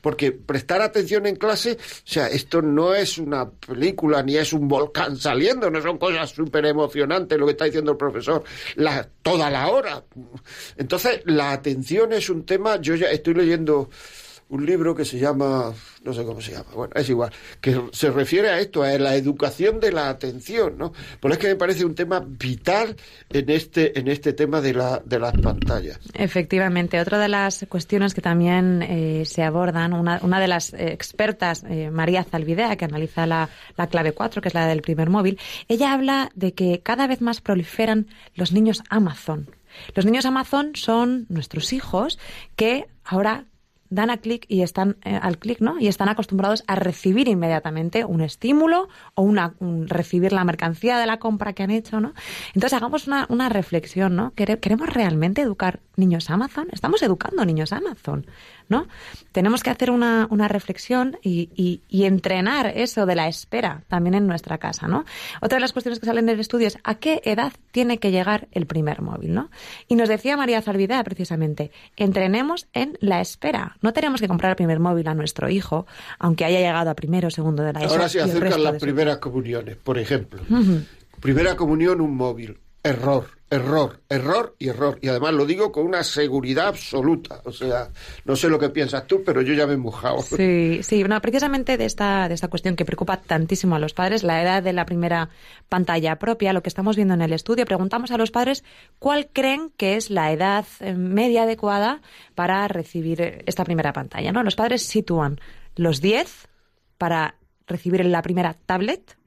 [0.02, 4.68] porque prestar atención en clase, o sea, esto no es una película ni es un
[4.68, 8.44] volcán saliendo, no son cosas súper emocionantes lo que está diciendo el profesor
[8.76, 10.04] la, toda la hora.
[10.78, 13.90] Entonces, la atención es un tema, yo ya estoy leyendo
[14.52, 18.12] un libro que se llama, no sé cómo se llama, bueno, es igual, que se
[18.12, 20.92] refiere a esto, a la educación de la atención, ¿no?
[21.22, 22.98] Porque es que me parece un tema vital
[23.30, 26.00] en este, en este tema de, la, de las pantallas.
[26.14, 31.64] Efectivamente, otra de las cuestiones que también eh, se abordan, una, una de las expertas,
[31.70, 35.40] eh, María Zalvidea, que analiza la, la clave 4, que es la del primer móvil,
[35.70, 39.50] ella habla de que cada vez más proliferan los niños Amazon.
[39.96, 42.20] Los niños Amazon son nuestros hijos
[42.58, 43.46] que ahora
[43.92, 45.80] dan a clic y están eh, al clic, ¿no?
[45.80, 51.20] Y están acostumbrados a recibir inmediatamente un estímulo o una recibir la mercancía de la
[51.20, 52.14] compra que han hecho, ¿no?
[52.56, 54.34] Entonces hagamos una, una reflexión, ¿no?
[54.34, 56.68] ¿Queremos realmente educar niños Amazon?
[56.74, 58.26] Estamos educando niños Amazon.
[58.72, 58.88] ¿no?
[59.34, 64.28] Tenemos que hacer una, una reflexión y, y, entrenar eso de la espera también en
[64.28, 65.04] nuestra casa, ¿no?
[65.42, 68.48] Otra de las cuestiones que salen del estudio es a qué edad tiene que llegar
[68.54, 69.52] el primer móvil, ¿no?
[69.90, 73.76] Y nos decía María Zalvidea precisamente, entrenemos en la espera.
[73.82, 75.86] No tenemos que comprar el primer móvil a nuestro hijo,
[76.18, 77.92] aunque haya llegado a primero o segundo de la ESO.
[77.92, 80.42] Ahora se acercan las primeras comuniones, por ejemplo.
[81.20, 82.58] Primera comunión, un móvil.
[82.84, 84.98] Error error, error y error.
[85.02, 87.42] Y además lo digo con una seguridad absoluta.
[87.44, 87.90] O sea,
[88.24, 90.22] no sé lo que piensas tú, pero yo ya me he mojado.
[90.22, 94.24] Sí, sí, no, precisamente de esta, de esta cuestión que preocupa tantísimo a los padres,
[94.24, 95.30] la edad de la primera
[95.68, 98.64] pantalla propia, lo que estamos viendo en el estudio, preguntamos a los padres
[99.00, 102.02] cuál creen que es la edad eh, media adecuada
[102.36, 104.32] para recibir esta primera pantalla.
[104.32, 104.44] ¿no?
[104.44, 105.42] Los padres sitúan
[105.76, 106.48] los 10
[106.98, 107.36] para
[107.68, 109.18] recibir la primera tablet,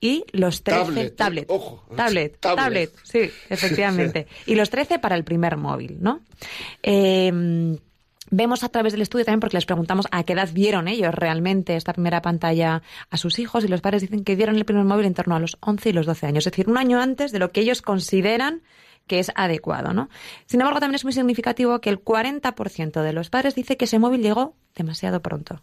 [0.00, 5.24] y los 13 tablet, tablet, ojo, tablet, tablet, sí, efectivamente, y los 13 para el
[5.24, 6.20] primer móvil, ¿no?
[6.82, 7.78] Eh,
[8.30, 11.76] Vemos a través del estudio también porque les preguntamos a qué edad vieron ellos realmente
[11.76, 15.06] esta primera pantalla a sus hijos y los padres dicen que vieron el primer móvil
[15.06, 17.38] en torno a los 11 y los 12 años, es decir, un año antes de
[17.38, 18.62] lo que ellos consideran
[19.08, 20.08] que es adecuado, ¿no?
[20.46, 23.98] Sin embargo, también es muy significativo que el 40% de los padres dice que ese
[23.98, 25.60] móvil llegó demasiado pronto.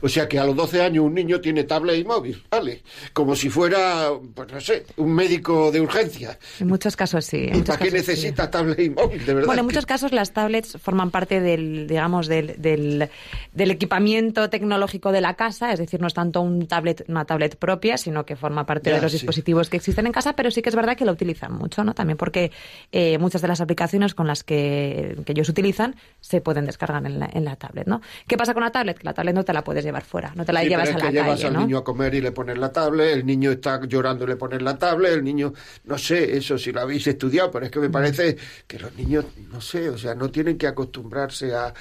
[0.00, 2.82] O sea que a los 12 años un niño tiene tablet y móvil, ¿vale?
[3.12, 6.38] Como si fuera, pues no sé, un médico de urgencia.
[6.60, 7.50] En muchos casos sí.
[7.52, 9.46] ¿Y para qué necesita tablet y móvil, de verdad?
[9.46, 15.20] Bueno, en muchos casos las tablets forman parte del, digamos, del, del, equipamiento tecnológico de
[15.20, 18.64] la casa, es decir, no es tanto un tablet, una tablet propia, sino que forma
[18.64, 21.12] parte de los dispositivos que existen en casa, pero sí que es verdad que lo
[21.12, 21.94] utilizan mucho, ¿no?
[21.94, 22.52] También porque
[22.90, 27.18] eh, muchas de las aplicaciones con las que, que ellos utilizan se pueden descargar en
[27.18, 28.00] la, en la tablet, ¿no?
[28.26, 28.98] ¿Qué pasa con la tablet?
[28.98, 31.06] Que la tablet no te la puedes llevar fuera, no te la llevas a la
[31.06, 34.24] que llevas al niño a comer y le pones la tablet, el niño está llorando
[34.24, 35.52] y le pones la tablet, el niño,
[35.84, 37.92] no sé, eso si lo habéis estudiado, pero es que me mm.
[37.92, 41.72] parece que los niños, no sé, o sea, no tienen que acostumbrarse a,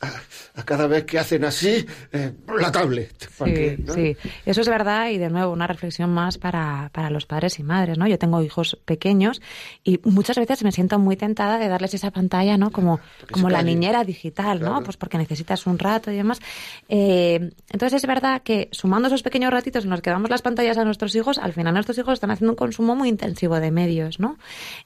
[0.00, 3.28] a, cada vez que hacen así eh, la tablet.
[3.44, 7.58] Sí, sí, eso es verdad y de nuevo una reflexión más para, para los padres
[7.58, 8.06] y madres, ¿no?
[8.06, 9.40] Yo tengo hijos pequeños
[9.84, 12.70] y muchas veces me siento muy tentada de darles esa pantalla, ¿no?
[12.70, 14.82] Como, como la niñera digital, ¿no?
[14.82, 16.40] Pues porque necesitas un rato y demás.
[16.88, 20.78] Eh, entonces es verdad que sumando esos pequeños ratitos en los que damos las pantallas
[20.78, 24.20] a nuestros hijos, al final nuestros hijos están haciendo un consumo muy intensivo de medios,
[24.20, 24.38] ¿no?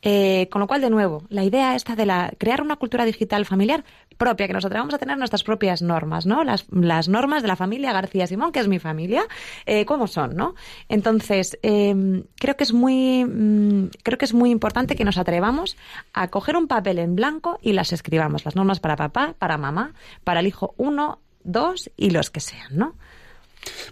[0.03, 3.47] Eh, con lo cual, de nuevo, la idea esta de la crear una cultura digital
[3.47, 3.85] familiar
[4.17, 6.45] propia, que nos atrevamos a tener nuestras propias normas, ¿no?
[6.45, 9.25] Las, las normas de la familia García Simón, que es mi familia,
[9.67, 10.55] eh, ¿cómo son, no?
[10.89, 15.77] Entonces, em, creo que es muy, mm, creo que es muy importante que nos atrevamos
[16.13, 19.93] a coger un papel en blanco y las escribamos, las normas para papá, para mamá,
[20.23, 22.95] para el hijo uno, dos y los que sean, ¿no?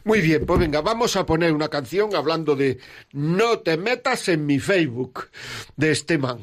[0.04, 2.78] Muy bien, pues venga, vamos a poner una canción hablando de
[3.12, 5.28] No te metas en mi Facebook
[5.76, 6.38] de este man.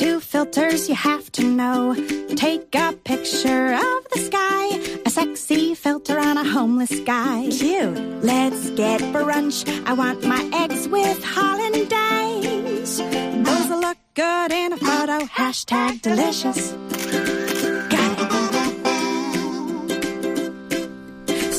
[0.00, 1.94] Filters you have to know.
[2.34, 7.48] Take a picture of the sky, a sexy filter on a homeless guy.
[7.50, 8.24] Cute.
[8.24, 9.58] Let's get brunch.
[9.86, 12.98] I want my eggs with hollandaise.
[12.98, 15.18] Those will look good in a photo.
[15.26, 16.70] Hashtag delicious.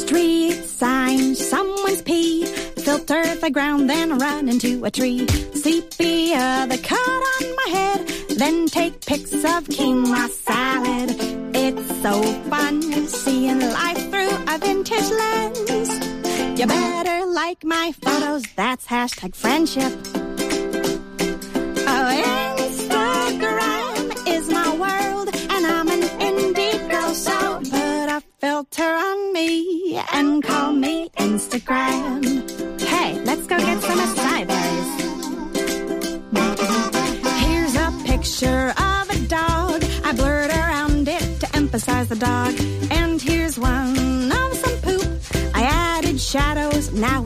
[0.02, 2.46] Street sign, someone's pee.
[2.46, 5.28] Filter the ground, then run into a tree.
[5.54, 8.23] Sepia, uh, the cut on my head.
[8.38, 11.16] Then take pics of quinoa salad.
[11.56, 16.60] It's so fun seeing life through a vintage lens.
[16.60, 19.94] You better like my photos, that's hashtag friendship.
[21.88, 22.08] Oh,
[22.58, 30.02] Instagram is my world, and I'm an indie girl, so put a filter on me
[30.12, 32.73] and call me Instagram.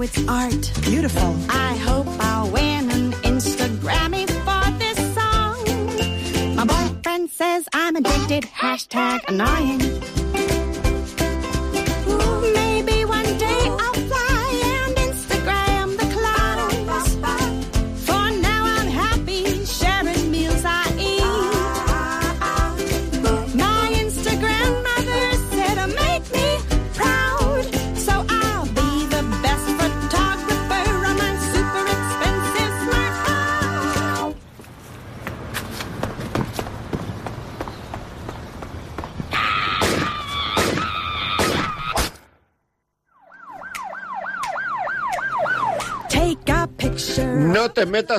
[0.01, 0.71] It's art.
[0.81, 1.35] Beautiful.
[1.49, 6.55] I hope I'll win an Instagrammy for this song.
[6.55, 9.96] My boyfriend says I'm addicted, hashtag annoying.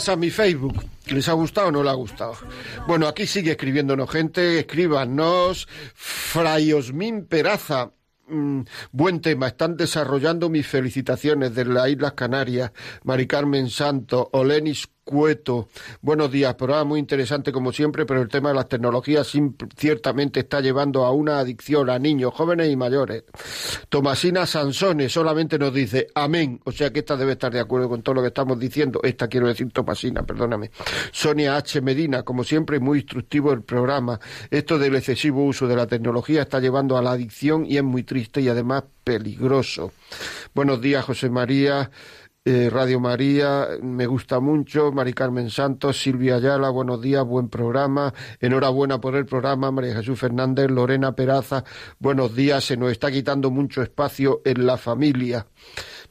[0.06, 0.84] A mi Facebook.
[1.08, 2.34] ¿Les ha gustado o no le ha gustado?
[2.86, 4.60] Bueno, aquí sigue escribiéndonos gente.
[4.60, 5.66] Escríbanos.
[5.94, 7.90] Frayosmin Peraza.
[8.28, 8.60] Mm,
[8.92, 9.48] buen tema.
[9.48, 12.70] Están desarrollando mis felicitaciones de las Islas Canarias.
[13.02, 14.30] Mari Carmen Santo.
[14.34, 15.70] Olenis Cueto.
[16.02, 16.54] Buenos días.
[16.56, 19.32] Programa muy interesante como siempre, pero el tema de las tecnologías
[19.74, 23.24] ciertamente está llevando a una adicción a niños, jóvenes y mayores.
[23.88, 26.60] Tomasina Sansone solamente nos dice amén.
[26.64, 29.00] O sea que esta debe estar de acuerdo con todo lo que estamos diciendo.
[29.02, 30.72] Esta quiero decir Tomasina, perdóname.
[31.10, 31.80] Sonia H.
[31.80, 34.20] Medina, como siempre, muy instructivo el programa.
[34.50, 38.02] Esto del excesivo uso de la tecnología está llevando a la adicción y es muy
[38.02, 39.90] triste y además peligroso.
[40.54, 41.90] Buenos días, José María.
[42.50, 44.90] Eh, Radio María, me gusta mucho.
[44.90, 48.14] Mari Carmen Santos, Silvia Ayala, buenos días, buen programa.
[48.40, 49.70] Enhorabuena por el programa.
[49.70, 51.62] María Jesús Fernández, Lorena Peraza,
[51.98, 52.64] buenos días.
[52.64, 55.46] Se nos está quitando mucho espacio en la familia.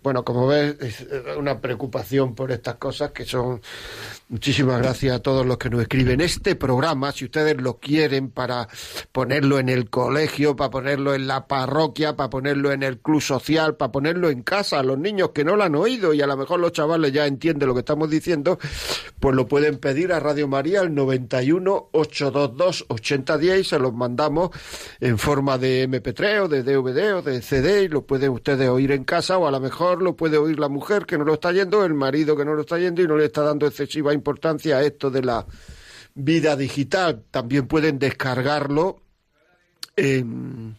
[0.04, 1.06] Bueno, como ves, es
[1.38, 3.62] una preocupación por estas cosas que son.
[4.30, 6.22] Muchísimas gracias a todos los que nos escriben.
[6.22, 8.68] Este programa, si ustedes lo quieren para
[9.12, 13.76] ponerlo en el colegio, para ponerlo en la parroquia, para ponerlo en el club social,
[13.76, 16.36] para ponerlo en casa, a los niños que no lo han oído y a lo
[16.36, 18.60] mejor los chavales ya entienden lo que estamos diciendo,
[19.20, 24.52] pues lo pueden pedir a Radio María al 91 822 8010 y se los mandamos
[25.00, 28.92] en forma de MP3 o de DVD o de CD y lo pueden ustedes oír
[28.92, 31.52] en casa o a lo mejor lo puede oír la mujer que no lo está
[31.52, 34.78] yendo, el marido que no lo está yendo y no le está dando excesiva importancia
[34.78, 35.46] a esto de la
[36.14, 37.24] vida digital.
[37.32, 39.02] También pueden descargarlo
[39.96, 40.78] en,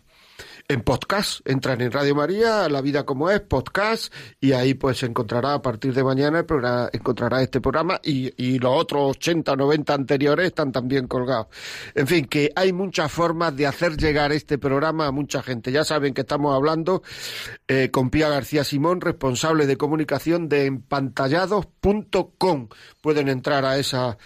[0.70, 1.40] en podcast.
[1.48, 5.94] Entran en Radio María, La Vida como es, podcast, y ahí pues encontrará a partir
[5.94, 10.70] de mañana el programa, encontrará este programa y, y los otros 80 90 anteriores están
[10.70, 11.46] también colgados.
[11.94, 15.72] En fin, que hay muchas formas de hacer llegar este programa a mucha gente.
[15.72, 17.02] Ya saben que estamos hablando
[17.66, 22.68] eh, con Pía García Simón, responsable de comunicación de empantallados.com.
[23.00, 24.18] Pueden entrar a esa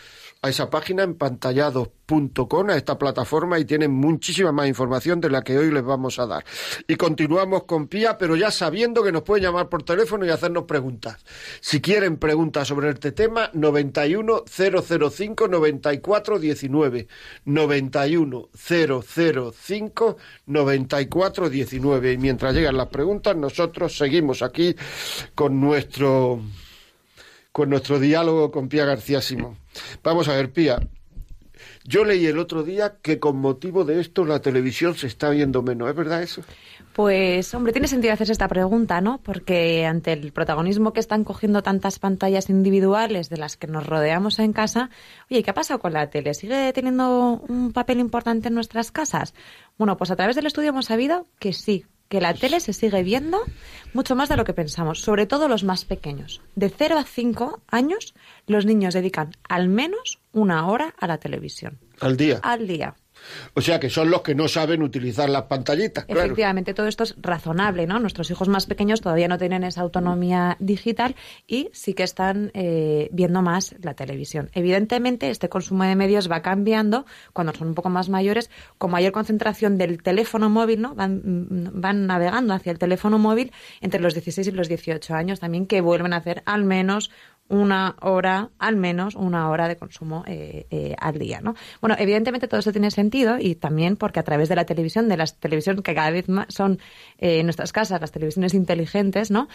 [0.44, 5.56] a esa página empantallados.com, a esta plataforma y tienen muchísima más información de la que
[5.56, 6.44] hoy les vamos a dar.
[6.88, 10.64] Y continuamos con Pía, pero ya sabiendo que nos pueden llamar por teléfono y hacernos
[10.64, 11.24] preguntas.
[11.60, 17.06] Si quieren preguntas sobre este tema, 91 005 94 19.
[17.44, 22.12] 91 005 94 19.
[22.12, 24.74] Y mientras llegan las preguntas, nosotros seguimos aquí
[25.36, 26.42] con nuestro
[27.52, 29.61] con nuestro diálogo con Pía García Simón.
[30.02, 30.78] Vamos a ver, Pía.
[31.84, 35.62] Yo leí el otro día que con motivo de esto la televisión se está viendo
[35.62, 35.88] menos.
[35.88, 36.42] ¿Es verdad eso?
[36.92, 39.18] Pues, hombre, tiene sentido hacerse esta pregunta, ¿no?
[39.22, 44.38] Porque ante el protagonismo que están cogiendo tantas pantallas individuales de las que nos rodeamos
[44.38, 44.90] en casa,
[45.30, 46.34] oye, ¿qué ha pasado con la tele?
[46.34, 49.32] ¿Sigue teniendo un papel importante en nuestras casas?
[49.78, 53.02] Bueno, pues a través del estudio hemos sabido que sí, que la tele se sigue
[53.02, 53.40] viendo
[53.94, 56.42] mucho más de lo que pensamos, sobre todo los más pequeños.
[56.56, 58.12] De 0 a 5 años,
[58.46, 61.78] los niños dedican al menos una hora a la televisión.
[62.00, 62.38] Al día.
[62.42, 62.96] Al día.
[63.54, 66.04] O sea que son los que no saben utilizar las pantallitas.
[66.08, 67.98] Efectivamente, todo esto es razonable, ¿no?
[67.98, 73.08] Nuestros hijos más pequeños todavía no tienen esa autonomía digital y sí que están eh,
[73.12, 74.50] viendo más la televisión.
[74.54, 79.12] Evidentemente, este consumo de medios va cambiando cuando son un poco más mayores, con mayor
[79.12, 80.94] concentración del teléfono móvil, ¿no?
[80.94, 81.20] Van,
[81.72, 85.80] van navegando hacia el teléfono móvil entre los 16 y los 18 años también, que
[85.80, 87.10] vuelven a hacer al menos
[87.48, 91.54] una hora, al menos una hora de consumo eh, eh, al día, ¿no?
[91.80, 95.16] Bueno, evidentemente todo esto tiene sentido y también porque a través de la televisión, de
[95.16, 96.78] las televisiones que cada vez más son
[97.18, 99.48] eh, en nuestras casas, las televisiones inteligentes, ¿no?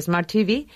[0.00, 0.66] Smart TV,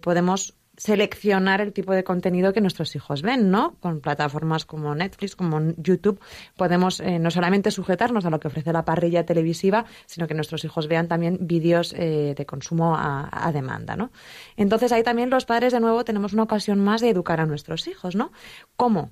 [0.00, 3.74] podemos seleccionar el tipo de contenido que nuestros hijos ven, ¿no?
[3.80, 6.18] Con plataformas como Netflix, como YouTube,
[6.56, 10.64] podemos eh, no solamente sujetarnos a lo que ofrece la parrilla televisiva, sino que nuestros
[10.64, 14.10] hijos vean también vídeos eh, de consumo a, demanda, ¿no?
[14.56, 17.86] Entonces ahí también los padres de nuevo tenemos una ocasión más de educar a nuestros
[17.86, 18.32] hijos, ¿no?
[18.76, 19.10] ¿Cómo?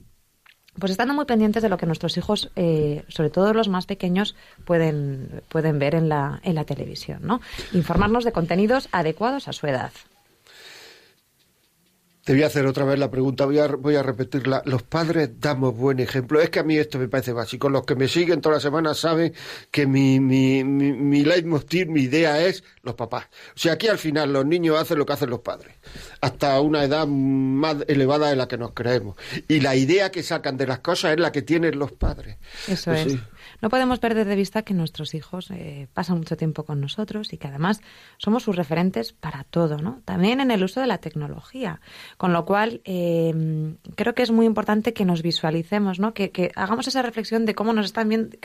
[0.78, 4.36] Pues estando muy pendientes de lo que nuestros hijos, eh, sobre todo los más pequeños,
[4.64, 7.42] pueden, pueden ver en la, en la televisión, ¿no?
[7.74, 9.92] Informarnos de contenidos adecuados a su edad.
[12.28, 14.60] Te voy a hacer otra vez la pregunta, voy a, voy a repetirla.
[14.66, 16.42] Los padres damos buen ejemplo.
[16.42, 17.70] Es que a mí esto me parece básico.
[17.70, 19.32] Los que me siguen toda la semana saben
[19.70, 23.28] que mi, mi, mi, mi leitmotiv, mi idea es los papás.
[23.56, 25.74] O sea, aquí al final los niños hacen lo que hacen los padres,
[26.20, 29.16] hasta una edad más elevada de la que nos creemos.
[29.48, 32.36] Y la idea que sacan de las cosas es la que tienen los padres.
[32.66, 33.20] Eso pues es.
[33.60, 37.38] No podemos perder de vista que nuestros hijos eh, pasan mucho tiempo con nosotros y
[37.38, 37.80] que además
[38.18, 40.00] somos sus referentes para todo, ¿no?
[40.04, 41.80] También en el uso de la tecnología.
[42.16, 46.14] Con lo cual, eh, creo que es muy importante que nos visualicemos, ¿no?
[46.14, 48.36] Que, hagamos esa reflexión de cómo nos están viendo,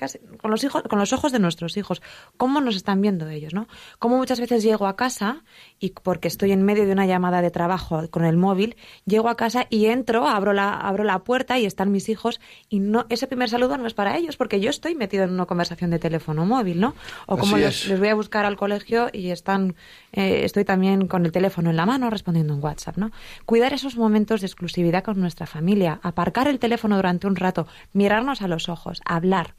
[0.42, 2.02] con los hijos, con los ojos de nuestros hijos,
[2.38, 3.68] cómo nos están viendo ellos, ¿no?
[4.00, 5.44] Cómo muchas veces llego a casa
[5.84, 9.36] y porque estoy en medio de una llamada de trabajo con el móvil, llego a
[9.36, 13.28] casa y entro, abro la, abro la puerta y están mis hijos y no, ese
[13.28, 16.46] primer saludo no es para ellos porque yo estoy metido en una conversación de teléfono
[16.46, 16.96] móvil, ¿no?
[17.26, 19.76] O como les, voy a buscar al colegio y están,
[20.14, 23.12] eh, estoy también con el teléfono en la mano respondiendo en WhatsApp, ¿no?
[23.46, 28.42] Cuidar esos momentos de exclusividad con nuestra familia, aparcar el teléfono durante un rato, mirarnos
[28.42, 29.56] a los ojos, hablar,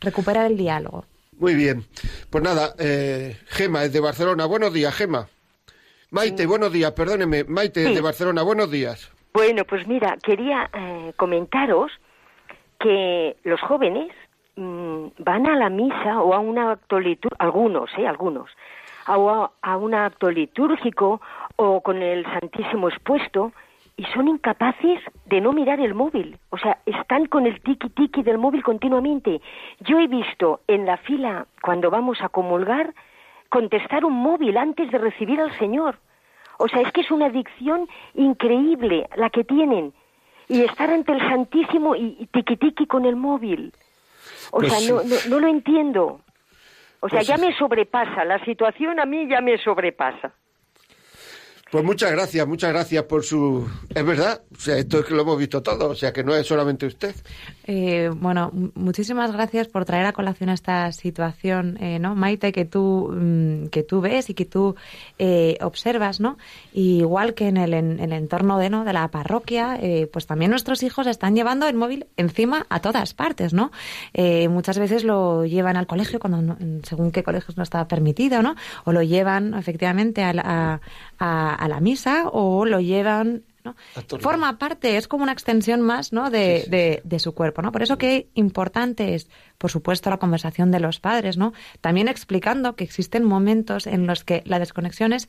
[0.00, 1.06] recuperar el diálogo.
[1.38, 1.86] Muy bien.
[2.30, 4.46] Pues nada, eh, Gema es de Barcelona.
[4.46, 5.28] Buenos días, Gema.
[6.12, 7.42] Maite, buenos días, perdóneme.
[7.44, 9.10] Maite de Barcelona, buenos días.
[9.34, 11.90] Bueno, pues mira, quería eh, comentaros
[12.78, 14.12] que los jóvenes
[14.54, 18.06] Mm, van a la misa o a un acto litúrgico, algunos, ¿eh?
[18.06, 18.50] Algunos,
[19.06, 21.22] a, a un acto litúrgico
[21.56, 23.52] o con el Santísimo expuesto
[23.96, 26.38] y son incapaces de no mirar el móvil.
[26.50, 29.40] O sea, están con el tiki tiki del móvil continuamente.
[29.80, 32.94] Yo he visto en la fila, cuando vamos a comulgar,
[33.52, 35.98] contestar un móvil antes de recibir al Señor.
[36.56, 39.92] O sea, es que es una adicción increíble la que tienen.
[40.48, 43.74] Y estar ante el Santísimo y, tiki con el móvil.
[44.52, 46.22] O pues sea, no, no, lo entiendo.
[47.00, 50.32] O sea, pues ya me sobrepasa, la situación a mí ya me sobrepasa.
[51.72, 53.66] Pues muchas gracias, muchas gracias por su...
[53.94, 56.34] Es verdad, o sea, esto es que lo hemos visto todo, o sea, que no
[56.36, 57.14] es solamente usted.
[57.64, 62.14] Eh, bueno, muchísimas gracias por traer a colación esta situación, eh, ¿no?
[62.14, 64.76] Maite, que tú, mm, que tú ves y que tú
[65.18, 66.36] eh, observas, ¿no?
[66.74, 68.84] igual que en el, en, el entorno de, ¿no?
[68.84, 69.78] de la parroquia,
[70.12, 73.70] pues también nuestros hijos están llevando el móvil encima a todas partes, ¿no?
[74.48, 78.56] muchas veces lo llevan al colegio, cuando según qué colegios no está permitido, ¿no?
[78.84, 80.80] O lo llevan efectivamente a,
[81.18, 83.76] a a la misa o lo llevan ¿no?
[84.18, 86.30] Forma parte, es como una extensión más ¿no?
[86.30, 87.62] De, de, su cuerpo.
[87.62, 87.70] ¿no?
[87.70, 91.52] Por eso que importante es, por supuesto, la conversación de los padres, ¿no?
[91.80, 95.28] También explicando que existen momentos en los que la desconexión es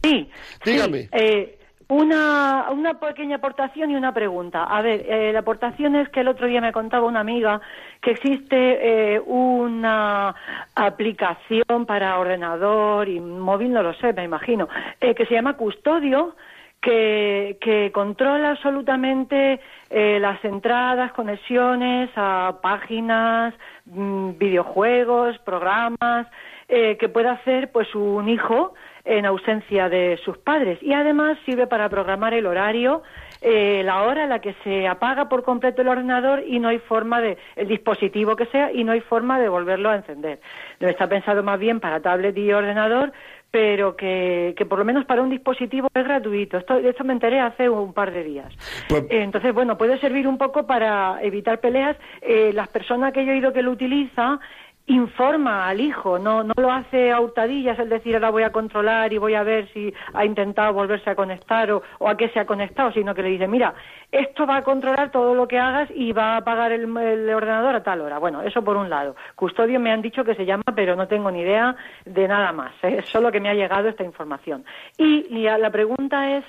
[0.04, 0.28] Sí,
[0.66, 1.04] Dígame.
[1.04, 1.60] sí, eh,
[1.92, 4.64] una, una pequeña aportación y una pregunta.
[4.64, 7.60] A ver, eh, la aportación es que el otro día me contaba una amiga
[8.02, 10.34] que existe eh, una
[10.74, 14.70] aplicación para ordenador y móvil, no lo sé, me imagino,
[15.02, 16.38] eh, que se llama Custodio,
[16.82, 23.54] que, que controla absolutamente eh, las entradas, conexiones a páginas,
[23.86, 26.26] mm, videojuegos, programas,
[26.70, 28.76] eh, que puede hacer pues un hijo
[29.06, 33.02] en ausencia de sus padres y además sirve para programar el horario,
[33.42, 36.80] eh, la hora en la que se apaga por completo el ordenador y no hay
[36.80, 40.40] forma de el dispositivo que sea y no hay forma de volverlo a encender.
[40.80, 43.12] No está pensado más bien para tablet y ordenador,
[43.50, 46.58] pero que, que por lo menos para un dispositivo es gratuito.
[46.58, 48.54] Esto, de esto me enteré hace un par de días.
[48.88, 51.98] Pues- Eh, Entonces, bueno, puede servir un poco para evitar peleas.
[52.22, 54.40] Eh, las personas que yo he oído que lo utiliza
[54.88, 59.14] informa al hijo, no, no lo hace a hurtadillas, el decir ahora voy a controlar
[59.14, 62.40] y voy a ver si ha intentado volverse a conectar o, o a qué se
[62.40, 63.74] ha conectado, sino que le dice, mira,
[64.12, 67.76] esto va a controlar todo lo que hagas y va a apagar el, el ordenador
[67.76, 68.18] a tal hora.
[68.18, 69.16] Bueno, eso por un lado.
[69.36, 71.76] Custodio me han dicho que se llama, pero no tengo ni idea
[72.06, 72.74] de nada más.
[72.84, 72.98] ¿eh?
[73.00, 74.66] Es solo que me ha llegado esta información.
[74.98, 76.46] Y la pregunta es,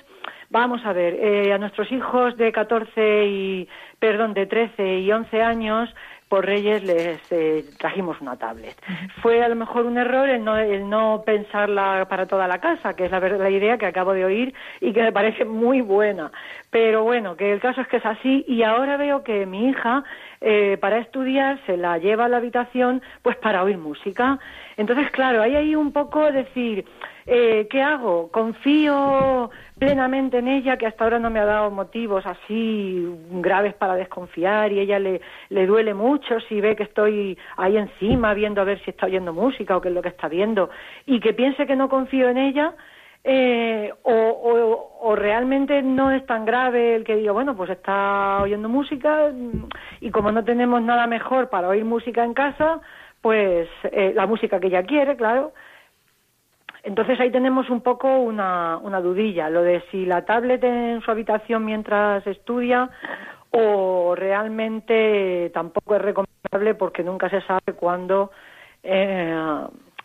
[0.49, 5.41] vamos a ver, eh, a nuestros hijos de 14 y, perdón, de 13 y 11
[5.41, 5.93] años,
[6.33, 8.75] por Reyes les eh, trajimos una tablet.
[9.21, 12.95] Fue a lo mejor un error el no, el no pensarla para toda la casa,
[12.95, 16.31] que es la, la idea que acabo de oír y que me parece muy buena.
[16.71, 20.03] Pero bueno, que el caso es que es así y ahora veo que mi hija
[20.41, 24.39] eh, para estudiar se la lleva a la habitación pues para oír música.
[24.75, 26.83] Entonces, claro, hay ahí un poco decir,
[27.27, 28.31] eh, ¿qué hago?
[28.31, 29.51] ¿Confío
[29.83, 34.71] plenamente en ella, que hasta ahora no me ha dado motivos así graves para desconfiar
[34.71, 35.19] y ella le,
[35.49, 39.33] le duele mucho si ve que estoy ahí encima viendo a ver si está oyendo
[39.33, 40.69] música o qué es lo que está viendo
[41.05, 42.73] y que piense que no confío en ella?
[43.25, 48.67] Eh, o, o- realmente no es tan grave el que diga, bueno, pues está oyendo
[48.69, 49.31] música
[50.01, 52.79] y como no tenemos nada mejor para oír música en casa,
[53.21, 55.51] pues eh, la música que ella quiere, claro.
[56.83, 61.09] Entonces ahí tenemos un poco una, una dudilla, lo de si la tablet en su
[61.09, 62.89] habitación mientras estudia
[63.51, 68.31] o realmente tampoco es recomendable porque nunca se sabe cuándo,
[68.81, 69.33] eh,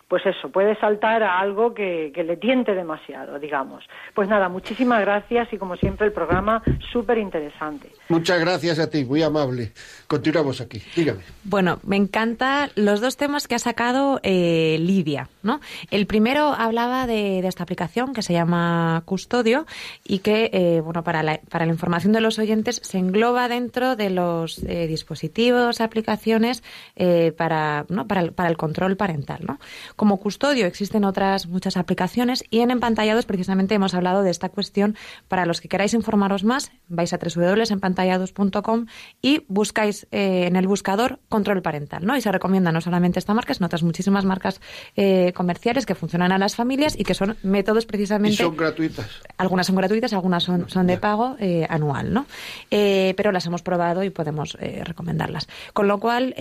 [0.09, 3.85] pues eso, puede saltar a algo que, que le tiente demasiado, digamos.
[4.15, 7.91] Pues nada, muchísimas gracias y como siempre el programa súper interesante.
[8.09, 9.73] muchas gracias a ti, muy amable.
[10.07, 10.83] Continuamos aquí.
[10.97, 11.21] Dígame.
[11.45, 15.61] Bueno, me encantan los dos temas que ha sacado eh, Lidia, ¿no?
[15.91, 19.67] El primero hablaba de, de esta aplicación que se llama Custodio
[20.05, 23.95] y que, eh, bueno, para la, para la información de los oyentes se engloba dentro
[23.97, 26.63] de los eh, dispositivos, aplicaciones
[26.97, 28.07] eh, para, ¿no?
[28.07, 29.59] para, el, para el control parental, ¿no?
[29.99, 34.94] Como Custodio existen otras muchas aplicaciones y en Empantallados precisamente hemos hablado de esta cuestión.
[35.26, 38.86] Para los que queráis informaros más, vais a www.empantallados.com
[39.20, 42.16] y buscáis eh, en el buscador control parental, ¿no?
[42.16, 44.61] Y se recomienda no solamente esta marca, sino otras muchísimas marcas
[44.94, 49.11] eh, comerciales que funcionan a las familias y que son métodos Y precisamente son gratuitas.
[49.36, 52.26] algunas son gratuitas, algunas son, son de pago eh, anual, ¿no?
[52.70, 55.49] Pero las hemos probado y podemos recomendarlas.
[55.72, 56.36] Con lo cual,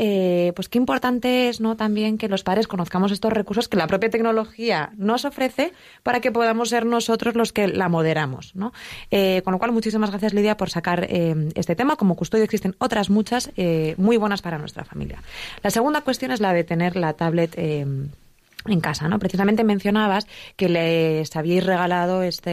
[0.55, 1.75] pues qué importante es, ¿no?
[1.75, 5.73] También que los padres conozcamos estos recursos que la propia tecnología nos ofrece
[6.03, 8.73] para que podamos ser nosotros los que la moderamos, ¿no?
[9.09, 11.95] Eh, con lo cual, muchísimas gracias, Lidia, por sacar eh, este tema.
[11.95, 15.23] Como custodio existen otras muchas eh, muy buenas para nuestra familia.
[15.63, 17.55] La segunda cuestión es la de tener la tablet.
[18.67, 19.19] En casa, ¿no?
[19.19, 22.51] Precisamente mencionabas que les habíais regalado este,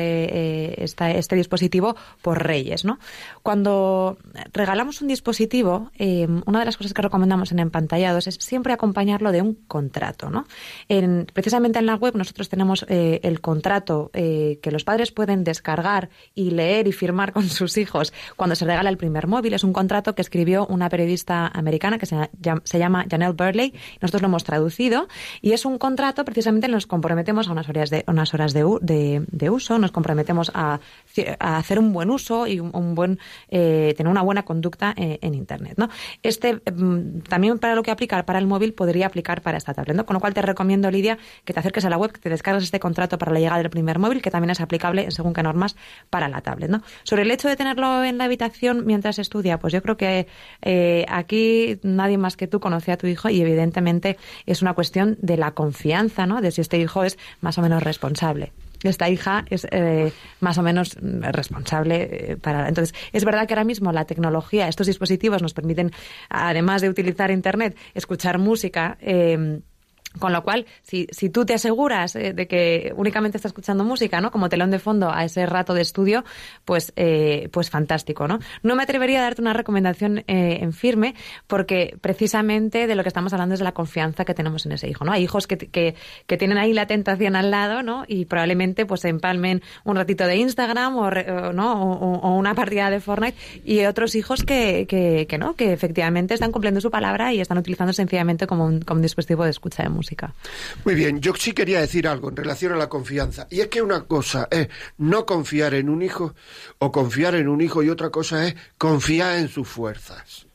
[0.78, 2.98] eh, este dispositivo por Reyes, ¿no?
[3.42, 4.18] Cuando
[4.52, 9.32] regalamos un dispositivo, eh, una de las cosas que recomendamos en Empantallados es siempre acompañarlo
[9.32, 10.46] de un contrato, ¿no?
[10.88, 15.44] En- precisamente en la web nosotros tenemos eh, el contrato eh, que los padres pueden
[15.44, 19.54] descargar y leer y firmar con sus hijos cuando se regala el primer móvil.
[19.54, 22.16] Es un contrato que escribió una periodista americana que se,
[22.64, 23.74] se llama Janelle Burley.
[24.00, 25.08] Nosotros lo hemos traducido
[25.42, 28.64] y es un contrato precisamente nos comprometemos a unas horas de, unas horas de,
[29.30, 30.80] de- uso, nos comprometemos a,
[31.38, 35.18] a hacer un buen uso y un, un buen eh, tener una buena conducta eh,
[35.22, 35.74] en Internet.
[35.76, 35.88] ¿no?
[36.22, 39.96] Este mm, también para lo que aplica para el móvil podría aplicar para esta tablet.
[39.96, 40.04] ¿no?
[40.06, 42.64] Con lo cual te recomiendo, Lidia, que te acerques a la web, que te descargues
[42.64, 45.76] este contrato para la llegada del primer móvil, que también es aplicable según qué normas
[46.10, 46.70] para la tablet.
[46.70, 46.82] ¿no?
[47.04, 50.26] Sobre el hecho de tenerlo en la habitación mientras estudia, pues yo creo que
[50.62, 55.16] eh, aquí nadie más que tú conoce a tu hijo y evidentemente es una cuestión
[55.20, 55.83] de la confianza,
[56.26, 56.40] ¿no?
[56.40, 58.52] De si este hijo es más o menos responsable.
[58.82, 62.68] esta hija es eh, más o menos responsable eh, para.
[62.68, 65.90] Entonces, es verdad que ahora mismo la tecnología, estos dispositivos nos permiten,
[66.28, 68.98] además de utilizar Internet, escuchar música.
[69.00, 69.60] Eh,
[70.18, 74.20] con lo cual, si, si tú te aseguras eh, de que únicamente estás escuchando música,
[74.20, 74.30] ¿no?
[74.30, 76.24] Como telón de fondo a ese rato de estudio,
[76.64, 78.38] pues, eh, pues fantástico, ¿no?
[78.62, 81.14] No me atrevería a darte una recomendación eh, en firme,
[81.46, 84.88] porque precisamente de lo que estamos hablando es de la confianza que tenemos en ese
[84.88, 85.12] hijo, ¿no?
[85.12, 85.94] Hay hijos que, que,
[86.26, 88.04] que tienen ahí la tentación al lado, ¿no?
[88.06, 91.04] Y probablemente pues empalmen un ratito de Instagram o.
[91.64, 96.52] O, una partida de Fortnite y otros hijos que, que, que, no, que efectivamente están
[96.52, 99.88] cumpliendo su palabra y están utilizando sencillamente como un, como un dispositivo de escucha de
[99.88, 100.03] música.
[100.84, 103.46] Muy bien, yo sí quería decir algo en relación a la confianza.
[103.50, 106.34] Y es que una cosa es no confiar en un hijo
[106.78, 110.46] o confiar en un hijo y otra cosa es confiar en sus fuerzas.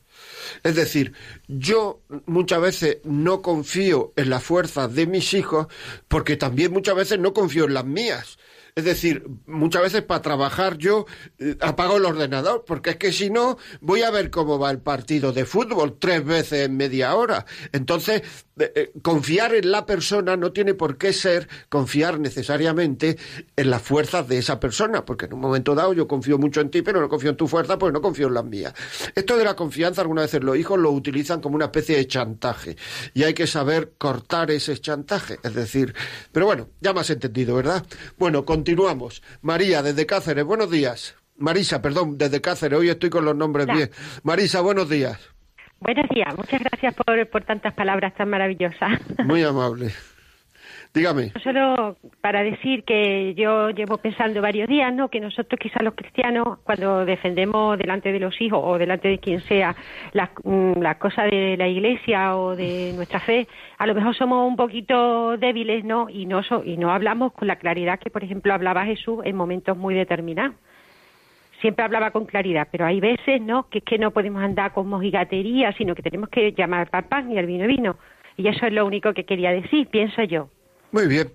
[0.62, 1.12] Es decir,
[1.48, 5.66] yo muchas veces no confío en las fuerzas de mis hijos
[6.08, 8.38] porque también muchas veces no confío en las mías.
[8.80, 11.04] Es decir, muchas veces para trabajar yo
[11.38, 14.78] eh, apago el ordenador, porque es que si no, voy a ver cómo va el
[14.78, 17.44] partido de fútbol tres veces en media hora.
[17.72, 18.22] Entonces,
[18.58, 23.18] eh, confiar en la persona no tiene por qué ser confiar necesariamente
[23.54, 26.70] en las fuerzas de esa persona, porque en un momento dado yo confío mucho en
[26.70, 28.72] ti, pero no confío en tu fuerza, pues no confío en las mías.
[29.14, 32.78] Esto de la confianza, algunas veces los hijos lo utilizan como una especie de chantaje,
[33.12, 35.94] y hay que saber cortar ese chantaje, es decir,
[36.32, 37.84] pero bueno, ya me has entendido, ¿verdad?
[38.16, 38.69] Bueno, continuamos.
[39.42, 41.16] María, desde Cáceres, buenos días.
[41.36, 43.90] Marisa, perdón, desde Cáceres, hoy estoy con los nombres bien.
[44.22, 45.18] Marisa, buenos días.
[45.80, 49.00] Buenos días, muchas gracias por, por tantas palabras tan maravillosas.
[49.24, 49.92] Muy amable.
[50.92, 51.32] Dígame.
[51.44, 55.08] Solo para decir que yo llevo pensando varios días, ¿no?
[55.08, 59.40] Que nosotros, quizás los cristianos, cuando defendemos delante de los hijos o delante de quien
[59.42, 59.76] sea
[60.12, 63.46] las mm, la cosas de la iglesia o de nuestra fe,
[63.78, 66.08] a lo mejor somos un poquito débiles, ¿no?
[66.08, 69.76] Y no, y no hablamos con la claridad que, por ejemplo, hablaba Jesús en momentos
[69.76, 70.56] muy determinados
[71.60, 74.88] siempre hablaba con claridad, pero hay veces, ¿no?, que es que no podemos andar con
[74.88, 77.98] mojigatería, sino que tenemos que llamar al pan y al vino vino.
[78.38, 80.48] Y eso es lo único que quería decir, pienso yo.
[80.92, 81.32] Muy bien.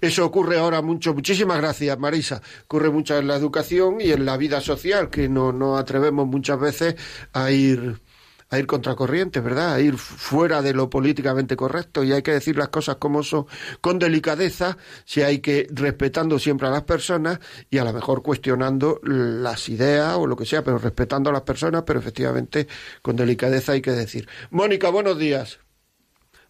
[0.00, 1.14] Eso ocurre ahora mucho.
[1.14, 2.42] Muchísimas gracias, Marisa.
[2.64, 6.58] Ocurre mucho en la educación y en la vida social, que no, no atrevemos muchas
[6.58, 6.96] veces
[7.32, 8.00] a ir
[8.48, 9.74] a ir contracorriente, ¿verdad?
[9.74, 13.46] A ir fuera de lo políticamente correcto y hay que decir las cosas como son,
[13.80, 17.40] con delicadeza, si hay que respetando siempre a las personas
[17.70, 21.42] y a lo mejor cuestionando las ideas o lo que sea, pero respetando a las
[21.42, 22.68] personas, pero efectivamente
[23.02, 24.28] con delicadeza hay que decir.
[24.50, 25.58] Mónica, buenos días.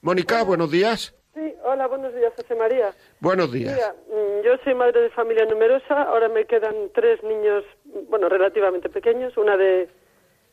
[0.02, 1.14] Mónica, buenos días.
[1.37, 2.95] Sí, hola, buenos días, José María.
[3.20, 3.74] Buenos días.
[3.74, 7.62] Mira, mm, yo soy madre de familia numerosa, ahora me quedan tres niños,
[8.09, 9.87] bueno, relativamente pequeños, una de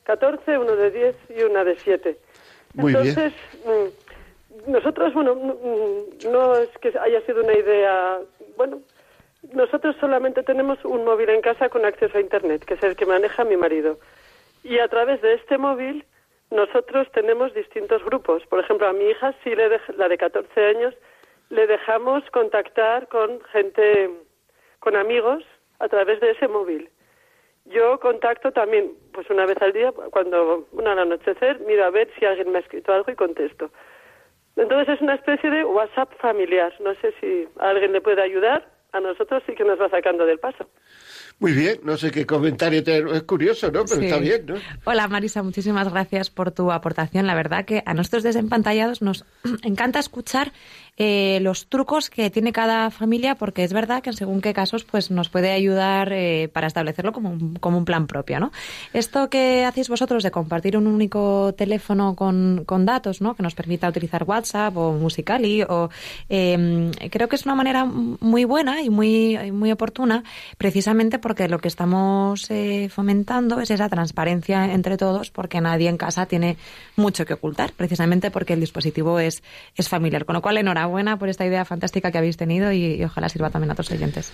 [0.04, 2.18] 14, uno de 10 y una de 7.
[2.78, 3.32] Entonces,
[3.64, 8.20] mm, nosotros, bueno, mm, no es que haya sido una idea,
[8.58, 8.82] bueno,
[9.54, 13.06] nosotros solamente tenemos un móvil en casa con acceso a Internet, que es el que
[13.06, 14.00] maneja mi marido.
[14.66, 16.04] Y a través de este móvil
[16.54, 18.46] nosotros tenemos distintos grupos.
[18.46, 20.94] Por ejemplo, a mi hija, sí le la de 14 años,
[21.50, 24.12] le dejamos contactar con gente,
[24.80, 25.44] con amigos,
[25.80, 26.90] a través de ese móvil.
[27.66, 32.10] Yo contacto también, pues una vez al día, cuando, una al anochecer, miro a ver
[32.18, 33.72] si alguien me ha escrito algo y contesto.
[34.56, 36.74] Entonces es una especie de WhatsApp familiar.
[36.82, 38.68] No sé si alguien le puede ayudar.
[38.92, 40.68] A nosotros sí que nos va sacando del paso.
[41.40, 43.00] Muy bien, no sé qué comentario te...
[43.00, 43.84] es curioso, ¿no?
[43.86, 44.56] Pero está bien, ¿no?
[44.86, 47.28] Hola Marisa, muchísimas gracias por tu aportación.
[47.28, 49.26] La verdad que a nosotros desde Empantallados nos
[49.64, 50.54] encanta escuchar
[50.96, 55.10] eh, los trucos que tiene cada familia, porque es verdad que según qué casos pues
[55.10, 58.52] nos puede ayudar eh, para establecerlo como un, como un plan propio, ¿no?
[58.94, 63.34] Esto que hacéis vosotros de compartir un único teléfono con, con datos, ¿no?
[63.34, 65.90] Que nos permita utilizar WhatsApp o Musicali, o
[66.30, 70.24] eh, creo que es una manera muy buena y muy, muy oportuna,
[70.60, 75.98] precisamente porque lo que estamos eh, fomentando es esa transparencia entre todos, porque nadie en
[75.98, 76.58] casa tiene
[76.96, 79.42] mucho que ocultar, precisamente porque el dispositivo es,
[79.76, 80.26] es familiar.
[80.26, 83.50] Con lo cual, enhorabuena enhorabuena por esta idea fantástica que habéis tenido y, ojalá sirva
[83.50, 84.32] también a otros oyentes.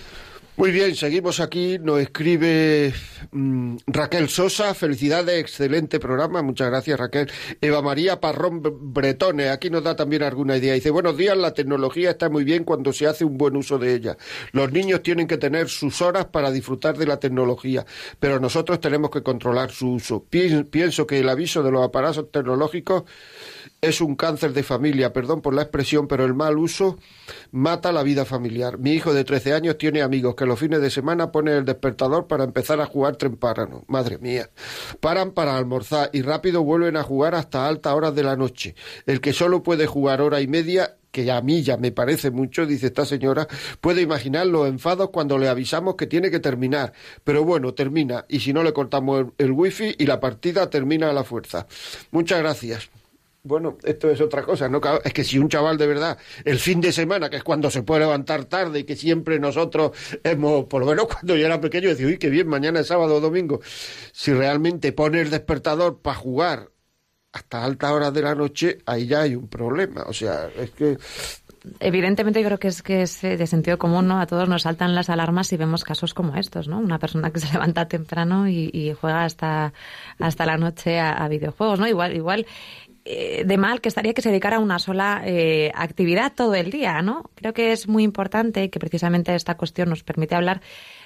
[0.56, 1.78] Muy bien, seguimos aquí.
[1.78, 2.92] Nos escribe
[3.30, 4.74] mm, Raquel Sosa.
[4.74, 6.42] Felicidades, excelente programa.
[6.42, 7.30] Muchas gracias, Raquel.
[7.62, 8.60] Eva María Parrón
[8.92, 9.48] Bretone.
[9.48, 10.74] Aquí nos da también alguna idea.
[10.74, 13.94] Dice, buenos días, la tecnología está muy bien cuando se hace un buen uso de
[13.94, 14.18] ella.
[14.52, 17.86] Los niños tienen que tener sus horas para disfrutar de la tecnología,
[18.18, 20.26] pero nosotros tenemos que controlar su uso.
[20.28, 23.04] Pienso que el aviso de los aparatos tecnológicos
[23.80, 26.98] es un cáncer de familia, perdón por la expresión, pero el mal uso
[27.50, 28.78] mata la vida familiar.
[28.78, 32.26] Mi hijo de 13 años tiene amigos que los fines de semana ponen el despertador
[32.26, 33.84] para empezar a jugar temprano.
[33.88, 34.50] Madre mía.
[35.00, 38.74] Paran para almorzar y rápido vuelven a jugar hasta altas horas de la noche.
[39.06, 42.66] El que solo puede jugar hora y media que a mí ya me parece mucho,
[42.66, 43.48] dice esta señora,
[43.80, 46.92] puede imaginar los enfados cuando le avisamos que tiene que terminar.
[47.24, 48.26] Pero bueno, termina.
[48.28, 51.66] Y si no le cortamos el, wifi y la partida termina a la fuerza.
[52.10, 52.90] Muchas gracias.
[53.42, 54.80] Bueno, esto es otra cosa, ¿no?
[55.02, 57.82] Es que si un chaval de verdad, el fin de semana, que es cuando se
[57.82, 61.88] puede levantar tarde y que siempre nosotros hemos, por lo menos cuando yo era pequeño,
[61.88, 63.60] decía, uy, qué bien, mañana es sábado o domingo.
[64.12, 66.70] Si realmente pone el despertador para jugar
[67.32, 70.02] hasta altas horas de la noche, ahí ya hay un problema.
[70.06, 70.98] O sea, es que
[71.78, 74.20] evidentemente yo creo que es que es de sentido común, ¿no?
[74.20, 76.78] A todos nos saltan las alarmas si vemos casos como estos, ¿no?
[76.78, 79.72] Una persona que se levanta temprano y, juega hasta,
[80.18, 81.86] hasta la noche a, videojuegos, ¿no?
[81.86, 82.46] Igual, igual
[83.04, 86.70] eh, de mal que estaría que se dedicara a una sola eh, actividad todo el
[86.70, 87.30] día, ¿no?
[87.34, 90.60] Creo que es muy importante que precisamente esta cuestión nos permite hablar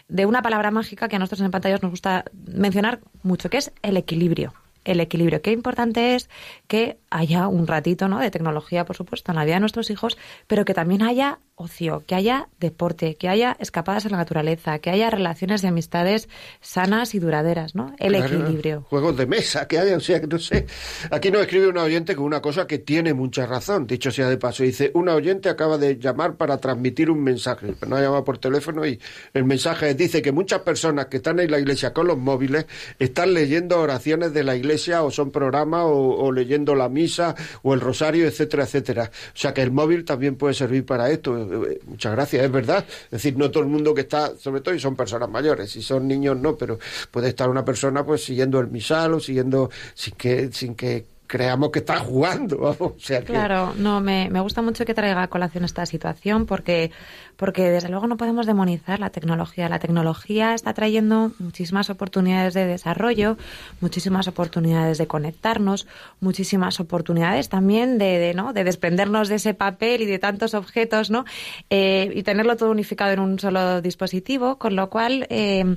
[0.08, 3.72] de una palabra mágica que a nosotros en pantallas nos gusta mencionar mucho, que es
[3.82, 4.52] el equilibrio
[4.84, 5.42] el equilibrio.
[5.42, 6.28] Qué importante es
[6.74, 8.18] que haya un ratito ¿no?
[8.18, 10.18] de tecnología, por supuesto, en la vida de nuestros hijos,
[10.48, 14.90] pero que también haya ocio, que haya deporte, que haya escapadas a la naturaleza, que
[14.90, 16.28] haya relaciones de amistades
[16.60, 17.94] sanas y duraderas, ¿no?
[17.98, 18.84] El equilibrio.
[18.90, 20.66] Juegos de mesa, que haya, o sea, que no sé.
[21.12, 24.36] Aquí nos escribe un oyente con una cosa que tiene mucha razón, dicho sea de
[24.36, 24.64] paso.
[24.64, 27.74] Dice, un oyente acaba de llamar para transmitir un mensaje.
[27.86, 28.98] No ha llamado por teléfono y
[29.32, 32.66] el mensaje dice que muchas personas que están en la iglesia con los móviles
[32.98, 37.74] están leyendo oraciones de la iglesia o son programas o, o leyendo la misa o
[37.74, 39.10] el rosario, etcétera, etcétera.
[39.12, 42.84] O sea que el móvil también puede servir para esto eh, muchas gracias, es verdad.
[43.06, 45.82] Es decir, no todo el mundo que está, sobre todo, y son personas mayores, si
[45.82, 46.78] son niños no, pero
[47.10, 51.70] puede estar una persona pues siguiendo el misal o siguiendo sin que, sin que creamos
[51.70, 52.76] que está jugando.
[53.26, 56.90] Claro, no, me, me gusta mucho que traiga a colación esta situación porque
[57.36, 59.68] porque desde luego no podemos demonizar la tecnología.
[59.68, 63.36] La tecnología está trayendo muchísimas oportunidades de desarrollo,
[63.80, 65.86] muchísimas oportunidades de conectarnos,
[66.20, 68.52] muchísimas oportunidades también de, ¿no?
[68.52, 71.24] de desprendernos de ese papel y de tantos objetos, ¿no?
[71.70, 75.76] Eh, y tenerlo todo unificado en un solo dispositivo, con lo cual eh,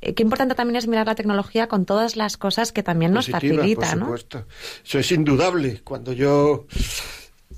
[0.00, 3.90] qué importante también es mirar la tecnología con todas las cosas que también nos facilita,
[3.90, 4.46] por supuesto.
[4.84, 5.80] Eso es indudable.
[5.82, 6.66] Cuando yo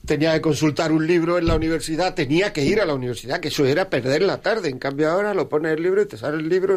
[0.07, 3.49] tenía que consultar un libro en la universidad, tenía que ir a la universidad, que
[3.49, 4.69] eso era perder la tarde.
[4.69, 6.77] En cambio ahora lo pones el libro y te sale el libro.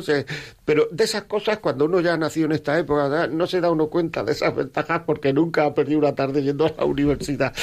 [0.66, 3.72] Pero de esas cosas, cuando uno ya ha nacido en esta época, no se da
[3.72, 7.54] uno cuenta de esas ventajas porque nunca ha perdido una tarde yendo a la universidad.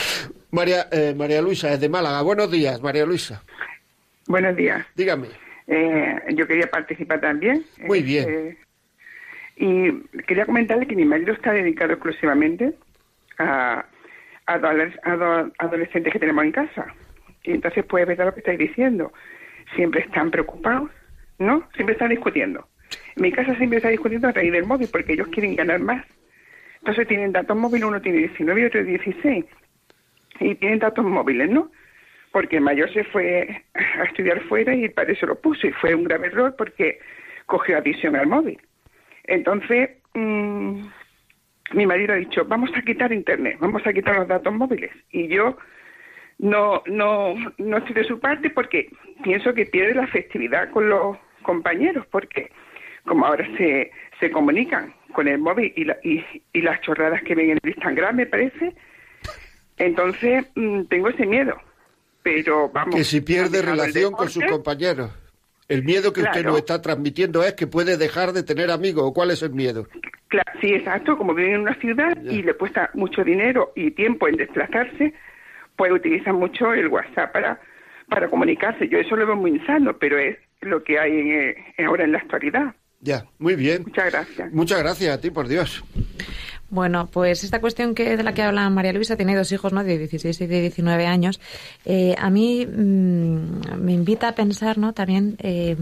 [0.51, 2.23] María, eh, María Luisa, es de Málaga.
[2.23, 3.43] Buenos días, María Luisa.
[4.29, 4.87] Buenos días.
[4.95, 5.29] Dígame.
[5.67, 7.65] Eh, yo quería participar también.
[7.81, 8.29] Muy bien.
[8.29, 8.57] Eh,
[9.57, 12.75] y quería comentarle que mi marido está dedicado exclusivamente
[13.39, 13.85] a
[14.47, 16.87] adolescentes que tenemos en casa.
[17.43, 19.13] Y entonces, pues, ver lo que estáis diciendo.
[19.75, 20.91] Siempre están preocupados,
[21.39, 21.69] ¿no?
[21.75, 22.69] Siempre están discutiendo.
[23.17, 26.05] En mi casa siempre está discutiendo a raíz del móvil porque ellos quieren ganar más.
[26.81, 29.45] Entonces tienen datos móviles, uno tiene 19 y otro 16.
[30.41, 31.71] Y tienen datos móviles, ¿no?
[32.31, 35.67] Porque el mayor se fue a estudiar fuera y el padre se lo puso.
[35.67, 36.99] Y fue un grave error porque
[37.47, 38.61] cogió adicción al móvil.
[39.25, 40.87] Entonces, mmm,
[41.73, 44.91] mi marido ha dicho, vamos a quitar Internet, vamos a quitar los datos móviles.
[45.11, 45.57] Y yo
[46.39, 48.91] no, no, no estoy de su parte porque
[49.23, 52.51] pienso que pierde la festividad con los compañeros, porque
[53.05, 53.91] como ahora se,
[54.21, 57.71] se comunican con el móvil y, la, y, y las chorradas que ven en el
[57.71, 58.75] Instagram, me parece,
[59.77, 61.57] entonces mm, tengo ese miedo.
[62.23, 62.95] Pero vamos.
[62.95, 65.13] Que si pierde relación con sus compañeros.
[65.69, 69.05] El miedo que usted nos está transmitiendo es que puede dejar de tener amigos.
[69.05, 69.89] ¿O cuál es el miedo?
[70.29, 71.17] Claro, sí, exacto.
[71.17, 75.15] Como vive en una ciudad y le cuesta mucho dinero y tiempo en desplazarse,
[75.77, 77.61] pues utiliza mucho el WhatsApp para,
[78.09, 78.89] para comunicarse.
[78.89, 82.19] Yo eso lo veo muy insano, pero es lo que hay en, ahora en la
[82.19, 82.75] actualidad.
[83.01, 83.83] Ya, muy bien.
[83.85, 84.53] Muchas gracias.
[84.53, 85.85] Muchas gracias a ti, por Dios.
[86.69, 89.85] Bueno, pues esta cuestión que de la que habla María Luisa tiene dos hijos, ¿no?
[89.85, 91.41] De 16 y de 19 años.
[91.85, 94.93] Eh, a mí mm, me invita a pensar, ¿no?
[94.93, 95.77] También eh,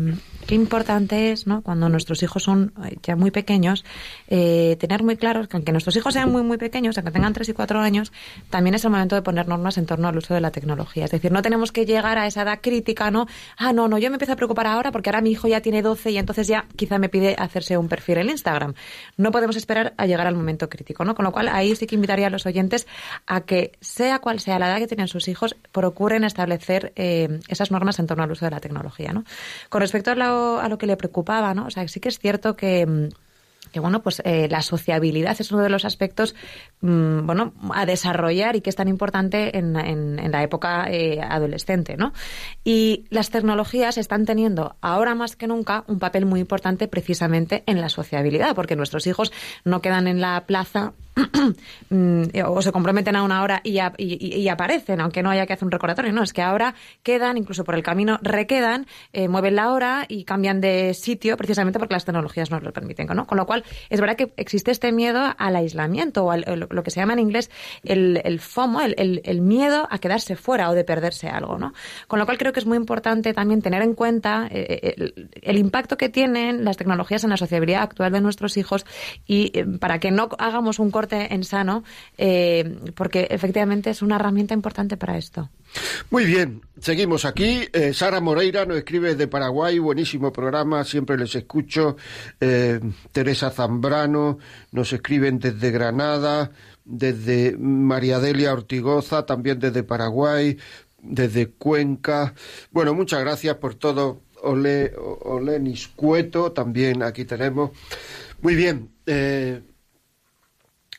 [0.44, 1.62] qué importante es, ¿no?
[1.62, 3.84] Cuando nuestros hijos son eh, ya muy pequeños,
[4.28, 7.48] eh, tener muy claro que aunque nuestros hijos sean muy, muy pequeños, aunque tengan 3
[7.48, 8.12] y 4 años,
[8.50, 11.04] también es el momento de poner normas en torno al uso de la tecnología.
[11.04, 13.26] Es decir, no tenemos que llegar a esa edad crítica, ¿no?
[13.56, 15.82] Ah, no, no, yo me empiezo a preocupar ahora porque ahora mi hijo ya tiene
[15.82, 18.74] 12 y entonces ya quizá me pide hacerse un perfil en Instagram.
[19.16, 21.14] No podemos esperar a llegar al momento crítico, ¿no?
[21.14, 22.86] Con lo cual, ahí sí que invitaría a los oyentes
[23.26, 27.70] a que, sea cual sea la edad que tienen sus hijos, procuren establecer eh, esas
[27.70, 29.24] normas en torno al uso de la tecnología, ¿no?
[29.68, 31.66] Con respecto a la a lo que le preocupaba, ¿no?
[31.66, 33.08] O sea, sí que es cierto que mm,
[33.74, 36.36] que bueno, pues eh, la sociabilidad es uno de los aspectos
[36.80, 41.96] mm, bueno, a desarrollar y que es tan importante en, en, la época eh, adolescente,
[41.96, 42.12] ¿no?
[42.62, 47.80] Y las tecnologías están teniendo ahora más que nunca un papel muy importante precisamente en
[47.80, 49.32] la sociabilidad, porque nuestros hijos
[49.64, 50.92] no quedan en la plaza
[52.46, 55.70] o se comprometen a una hora y, y, aparecen, aunque no haya que hacer un
[55.70, 56.12] recordatorio.
[56.12, 60.24] No, es que ahora quedan, incluso por el camino requedan, eh, mueven la hora y
[60.24, 63.06] cambian de sitio precisamente porque las tecnologías nos lo permiten.
[63.14, 63.26] ¿no?
[63.26, 67.00] Con lo cual, es verdad que existe este miedo al aislamiento o lo que se
[67.00, 67.50] llama en inglés
[67.84, 71.58] el, FOMO, el, miedo a quedarse fuera o de perderse algo.
[71.58, 71.72] ¿no?
[72.08, 75.58] Con lo cual, creo que es muy importante también tener en cuenta eh, eh, el,
[75.58, 78.84] impacto que tienen las tecnologías en la sociabilidad actual de nuestros hijos
[79.26, 81.84] y para que no hagamos un corte en sano,
[82.94, 85.50] porque efectivamente es una herramienta importante para esto.
[86.10, 87.68] Muy bien, seguimos aquí.
[87.92, 91.96] Sara Moreira nos escribe de Paraguay, buenísimo programa, siempre les escucho.
[93.12, 94.38] Teresa Zambrano,
[94.72, 96.50] nos escriben desde Granada,
[96.84, 100.58] desde María Delia Ortigoza, también desde Paraguay,
[101.02, 102.34] desde Cuenca.
[102.70, 104.20] Bueno, muchas gracias por todo.
[104.42, 107.70] Ole, Olenis Cueto, también aquí tenemos.
[108.42, 108.90] Muy bien.
[109.06, 109.62] Eh,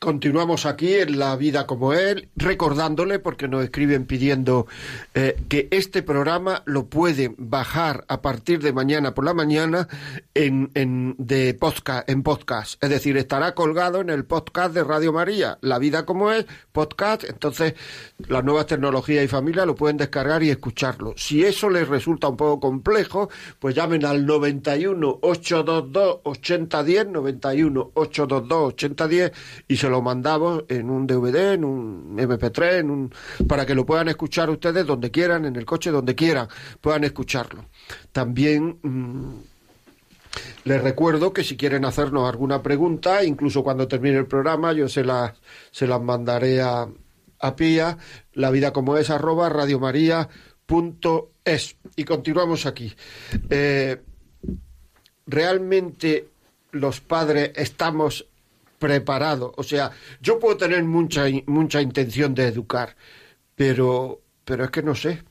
[0.05, 4.67] Continuamos aquí en La Vida como Él, recordándole, porque nos escriben pidiendo
[5.15, 9.87] eh, que este programa lo pueden bajar a partir de mañana por la mañana
[10.35, 12.83] en, en, de podcast, en podcast.
[12.83, 17.23] Es decir, estará colgado en el podcast de Radio María, La Vida como Es, podcast.
[17.23, 17.73] Entonces,
[18.27, 21.15] las nuevas tecnologías y familia lo pueden descargar y escucharlo.
[21.17, 28.73] Si eso les resulta un poco complejo, pues llamen al 91 822 8010, 91 822
[28.73, 29.31] 8010
[29.67, 33.13] y se lo lo mandamos en un DVD, en un MP3, en un,
[33.47, 36.49] para que lo puedan escuchar ustedes donde quieran, en el coche, donde quieran,
[36.81, 37.67] puedan escucharlo.
[38.11, 39.35] También mm,
[40.65, 45.05] les recuerdo que si quieren hacernos alguna pregunta, incluso cuando termine el programa, yo se
[45.05, 45.31] las,
[45.71, 46.89] se las mandaré a,
[47.39, 47.97] a Pía,
[48.33, 51.77] la vida como es arroba radiomaria.es.
[51.95, 52.93] Y continuamos aquí.
[53.49, 54.01] Eh,
[55.25, 56.27] realmente
[56.71, 58.27] los padres estamos
[58.79, 59.53] preparado.
[59.57, 62.95] O sea, yo puedo tener mucha, mucha intención de educar,
[63.55, 65.23] pero, pero es que no sé.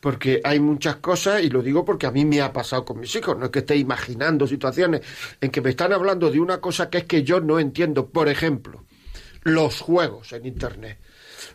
[0.00, 3.14] Porque hay muchas cosas, y lo digo porque a mí me ha pasado con mis
[3.14, 5.02] hijos, no es que esté imaginando situaciones
[5.40, 8.06] en que me están hablando de una cosa que es que yo no entiendo.
[8.06, 8.84] Por ejemplo,
[9.42, 10.98] los juegos en Internet.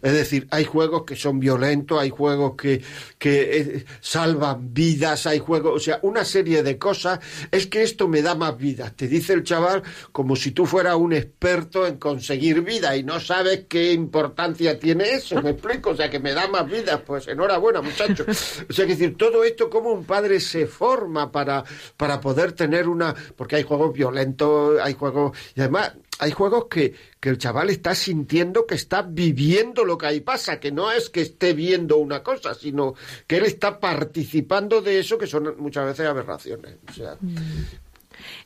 [0.01, 2.81] Es decir, hay juegos que son violentos, hay juegos que,
[3.17, 7.19] que eh, salvan vidas, hay juegos, o sea, una serie de cosas.
[7.51, 8.91] Es que esto me da más vida.
[8.95, 13.19] Te dice el chaval como si tú fueras un experto en conseguir vida y no
[13.19, 15.41] sabes qué importancia tiene eso.
[15.41, 15.91] ¿Me explico?
[15.91, 17.03] O sea, que me da más vida.
[17.03, 18.27] Pues enhorabuena, muchachos.
[18.69, 21.63] O sea, que decir, todo esto, como un padre se forma para,
[21.97, 23.13] para poder tener una.
[23.35, 25.37] Porque hay juegos violentos, hay juegos.
[25.55, 30.05] Y además, hay juegos que, que el chaval está sintiendo que está viviendo lo que
[30.05, 32.93] ahí pasa, que no es que esté viendo una cosa, sino
[33.25, 36.77] que él está participando de eso, que son muchas veces aberraciones.
[36.87, 37.65] O sea, mm.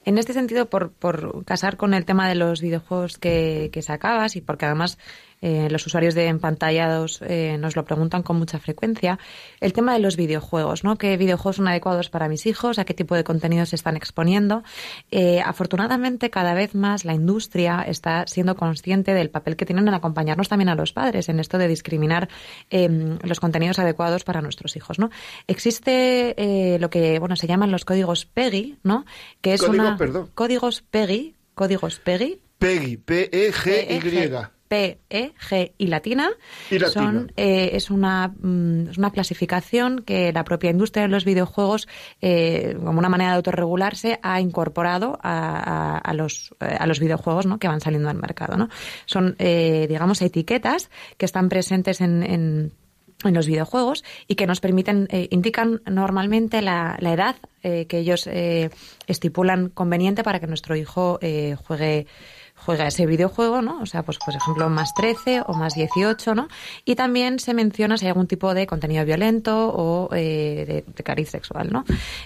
[0.05, 4.37] En este sentido, por, por casar con el tema de los videojuegos que, que sacabas
[4.37, 4.97] y porque además
[5.45, 9.19] eh, los usuarios de empantallados eh, nos lo preguntan con mucha frecuencia,
[9.59, 10.95] el tema de los videojuegos, ¿no?
[10.95, 12.79] ¿Qué videojuegos son adecuados para mis hijos?
[12.79, 14.63] ¿A qué tipo de contenidos se están exponiendo?
[15.11, 19.93] Eh, afortunadamente, cada vez más la industria está siendo consciente del papel que tienen en
[19.93, 22.27] acompañarnos también a los padres en esto de discriminar
[22.71, 25.11] em, los contenidos adecuados para nuestros hijos, ¿no?
[25.45, 29.05] Existe lo que, bueno, se llaman los códigos PEGI, ¿no?
[29.41, 29.95] Que es una...
[30.33, 32.41] Códigos PEGI, códigos PEGI.
[32.57, 34.54] PEGI, P-E-G-Y.
[34.67, 36.29] P, E, G y latina.
[36.91, 41.87] Son, eh, es, una, mm, es una clasificación que la propia industria de los videojuegos,
[42.21, 47.45] eh, como una manera de autorregularse, ha incorporado a, a, los, eh, a los videojuegos
[47.45, 47.59] ¿no?
[47.59, 48.57] que van saliendo al mercado.
[48.57, 48.69] ¿no?
[49.05, 52.71] Son, digamos, etiquetas que están presentes en, en
[53.23, 58.29] en los videojuegos y que nos permiten, indican normalmente la, la edad que ellos
[59.07, 61.17] estipulan conveniente para que nuestro hijo
[61.65, 62.07] juegue
[62.65, 63.81] juega ese videojuego, ¿no?
[63.81, 66.47] O sea, pues por ejemplo, más 13 o más 18, ¿no?
[66.83, 71.29] Y también se menciona si hay algún tipo de contenido violento o eh, de, cariz
[71.29, 71.85] sexual, ¿no?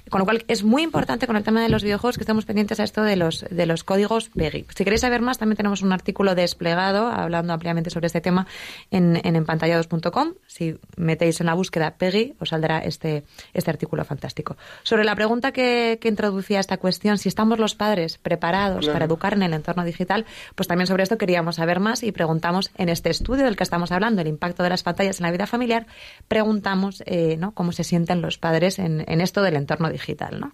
[0.10, 2.80] Con lo cual es muy importante con el tema de los videojuegos que estemos pendientes
[2.80, 4.66] a esto de los, de los códigos PEGI.
[4.74, 8.48] Si queréis saber más, también tenemos un artículo desplegado hablando ampliamente sobre este tema
[8.92, 10.34] en, en empantallados.com.
[10.48, 14.56] Si metéis en la búsqueda PEGI, os saldrá este, este artículo fantástico.
[14.84, 19.34] Sobre la pregunta que, que introducía esta cuestión, si estamos los padres preparados para educar
[19.34, 20.26] en el entorno digital,
[20.56, 23.92] pues también sobre esto queríamos saber más y preguntamos en este estudio del que estamos
[23.92, 25.88] hablando, el impacto de las pantallas en la vida familiar,
[26.28, 27.54] preguntamos eh, ¿no?
[27.54, 30.40] cómo se sienten los padres en, esto del entorno digital.
[30.40, 30.52] ¿no?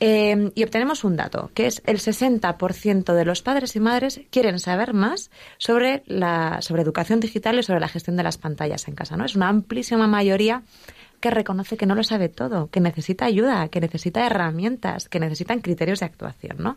[0.00, 4.58] Eh, y obtenemos un dato, que es el 60% de los padres y madres quieren
[4.58, 8.94] saber más sobre, la, sobre educación digital y sobre la gestión de las pantallas en
[8.94, 9.16] casa.
[9.16, 9.24] ¿no?
[9.24, 10.62] Es una amplísima mayoría
[11.20, 15.60] que reconoce que no lo sabe todo, que necesita ayuda, que necesita herramientas, que necesitan
[15.60, 16.76] criterios de actuación, ¿no?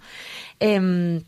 [0.60, 1.24] Em,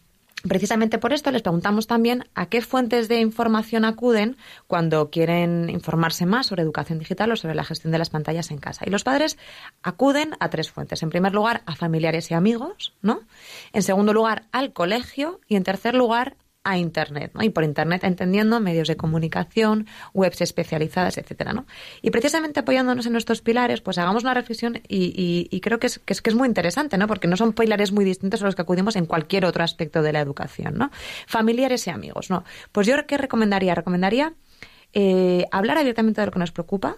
[0.47, 4.37] precisamente por esto les preguntamos también a qué fuentes de información acuden
[4.67, 8.57] cuando quieren informarse más sobre educación digital o sobre la gestión de las pantallas en
[8.57, 8.85] casa.
[8.85, 9.37] Y los padres
[9.83, 11.03] acuden a tres fuentes.
[11.03, 13.21] En primer lugar, a familiares y amigos, ¿no?
[13.73, 16.35] En segundo lugar, al colegio y en tercer lugar,
[16.65, 17.43] a Internet, ¿no?
[17.43, 21.65] Y por Internet entendiendo medios de comunicación, webs especializadas, etcétera, ¿no?
[22.01, 26.13] Y precisamente apoyándonos en nuestros pilares, pues hagamos una reflexión y, creo que es, que
[26.13, 27.07] es, muy interesante, ¿no?
[27.07, 30.11] Porque no son pilares muy distintos a los que acudimos en cualquier otro aspecto de
[30.11, 30.89] la educación, ¿no?
[31.27, 32.43] Familiares y amigos, ¿no?
[32.71, 33.75] Pues yo, ¿qué recomendaría?
[33.75, 34.33] Recomendaría
[34.93, 36.97] eh, hablar abiertamente de lo que nos preocupa,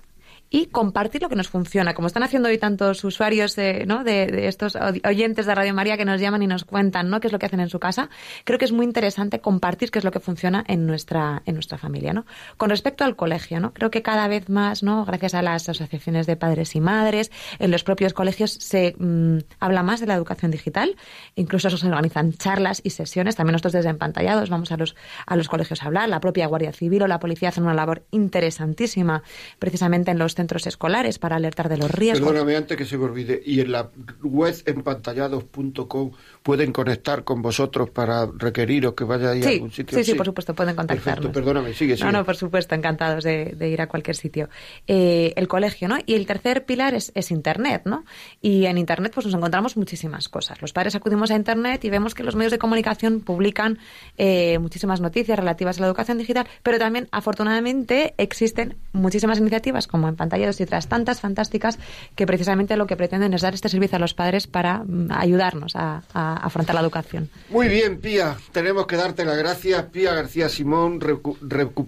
[0.49, 4.03] y compartir lo que nos funciona, como están haciendo hoy tantos usuarios de, ¿no?
[4.03, 7.19] de, estos oyentes de Radio María que nos llaman y nos cuentan ¿no?
[7.19, 8.09] qué es lo que hacen en su casa.
[8.45, 11.77] Creo que es muy interesante compartir qué es lo que funciona en nuestra, en nuestra
[11.77, 12.13] familia.
[12.13, 12.25] ¿no?
[12.55, 13.73] Con respecto al colegio, ¿no?
[13.73, 15.03] creo que cada vez más, ¿no?
[15.05, 19.83] gracias a las asociaciones de padres y madres, en los propios colegios se mm, habla
[19.83, 20.95] más de la educación digital,
[21.35, 24.95] incluso se organizan charlas y sesiones, también nosotros desde Empantallados vamos a los,
[25.25, 28.05] a los colegios a hablar, la propia Guardia Civil o la policía hacen una labor
[28.11, 29.23] interesantísima
[29.59, 32.29] precisamente en los centros escolares para alertar de los riesgos.
[32.29, 33.41] Perdóname antes que se me olvide.
[33.45, 33.89] Y en la
[34.23, 36.11] web empantallados.com
[36.43, 39.97] pueden conectar con vosotros para requeriros que vaya a algún sitio.
[39.97, 41.33] Sí, sí, por supuesto, pueden contactarnos.
[41.33, 42.05] perdóname, sigue, sigue.
[42.05, 44.47] No, no, por supuesto, encantados de, ir a cualquier sitio.
[44.87, 45.97] Eh, el colegio, ¿no?
[46.05, 48.05] Y el tercer pilar es, Internet, ¿no?
[48.41, 50.61] Y en Internet pues nos encontramos muchísimas cosas.
[50.61, 53.79] Los padres acudimos a Internet y vemos que los medios de comunicación publican
[54.17, 60.07] eh, muchísimas noticias relativas a la educación digital, pero también, afortunadamente, existen muchísimas iniciativas como
[60.07, 61.79] en pantallas y otras tantas fantásticas
[62.15, 65.75] que precisamente lo que pretenden es dar este servicio a los padres para mm, ayudarnos
[65.75, 67.29] a afrontar la educación.
[67.49, 69.83] Muy bien, Pía, tenemos que darte las gracias.
[69.85, 70.99] Pía García Simón,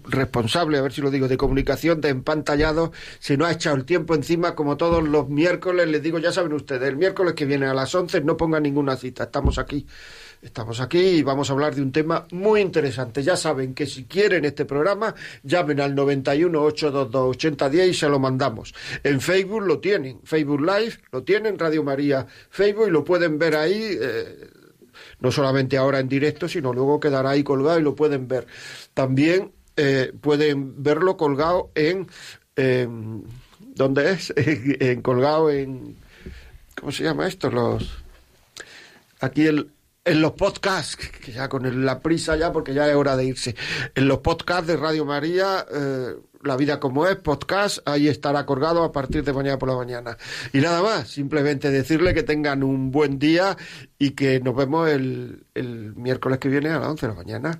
[0.05, 3.85] responsable, a ver si lo digo, de comunicación de Empantallado, se nos ha echado el
[3.85, 7.65] tiempo encima, como todos los miércoles, les digo, ya saben ustedes, el miércoles que viene
[7.65, 9.85] a las 11 no pongan ninguna cita, estamos aquí.
[10.41, 13.21] Estamos aquí y vamos a hablar de un tema muy interesante.
[13.21, 15.13] Ya saben que si quieren este programa,
[15.43, 18.19] llamen al 91 822 8010 y se lo.
[19.03, 23.55] En Facebook lo tienen, Facebook Live lo tienen, Radio María Facebook y lo pueden ver
[23.55, 23.97] ahí.
[23.99, 24.49] Eh,
[25.21, 28.47] no solamente ahora en directo, sino luego quedará ahí colgado y lo pueden ver.
[28.93, 32.07] También eh, pueden verlo colgado en,
[33.75, 34.34] ¿dónde es?
[35.01, 35.95] colgado en
[36.80, 37.49] ¿cómo se llama esto?
[37.49, 38.03] Los
[39.19, 43.25] aquí en los podcasts, que ya con la prisa ya, porque ya es hora de
[43.25, 43.55] irse,
[43.93, 48.83] en los podcasts de Radio María, eh, La vida como es, podcast, ahí estará colgado
[48.83, 50.17] a partir de mañana por la mañana.
[50.53, 53.57] Y nada más, simplemente decirle que tengan un buen día
[53.97, 57.59] y que nos vemos el, el miércoles que viene a las 11 de la mañana.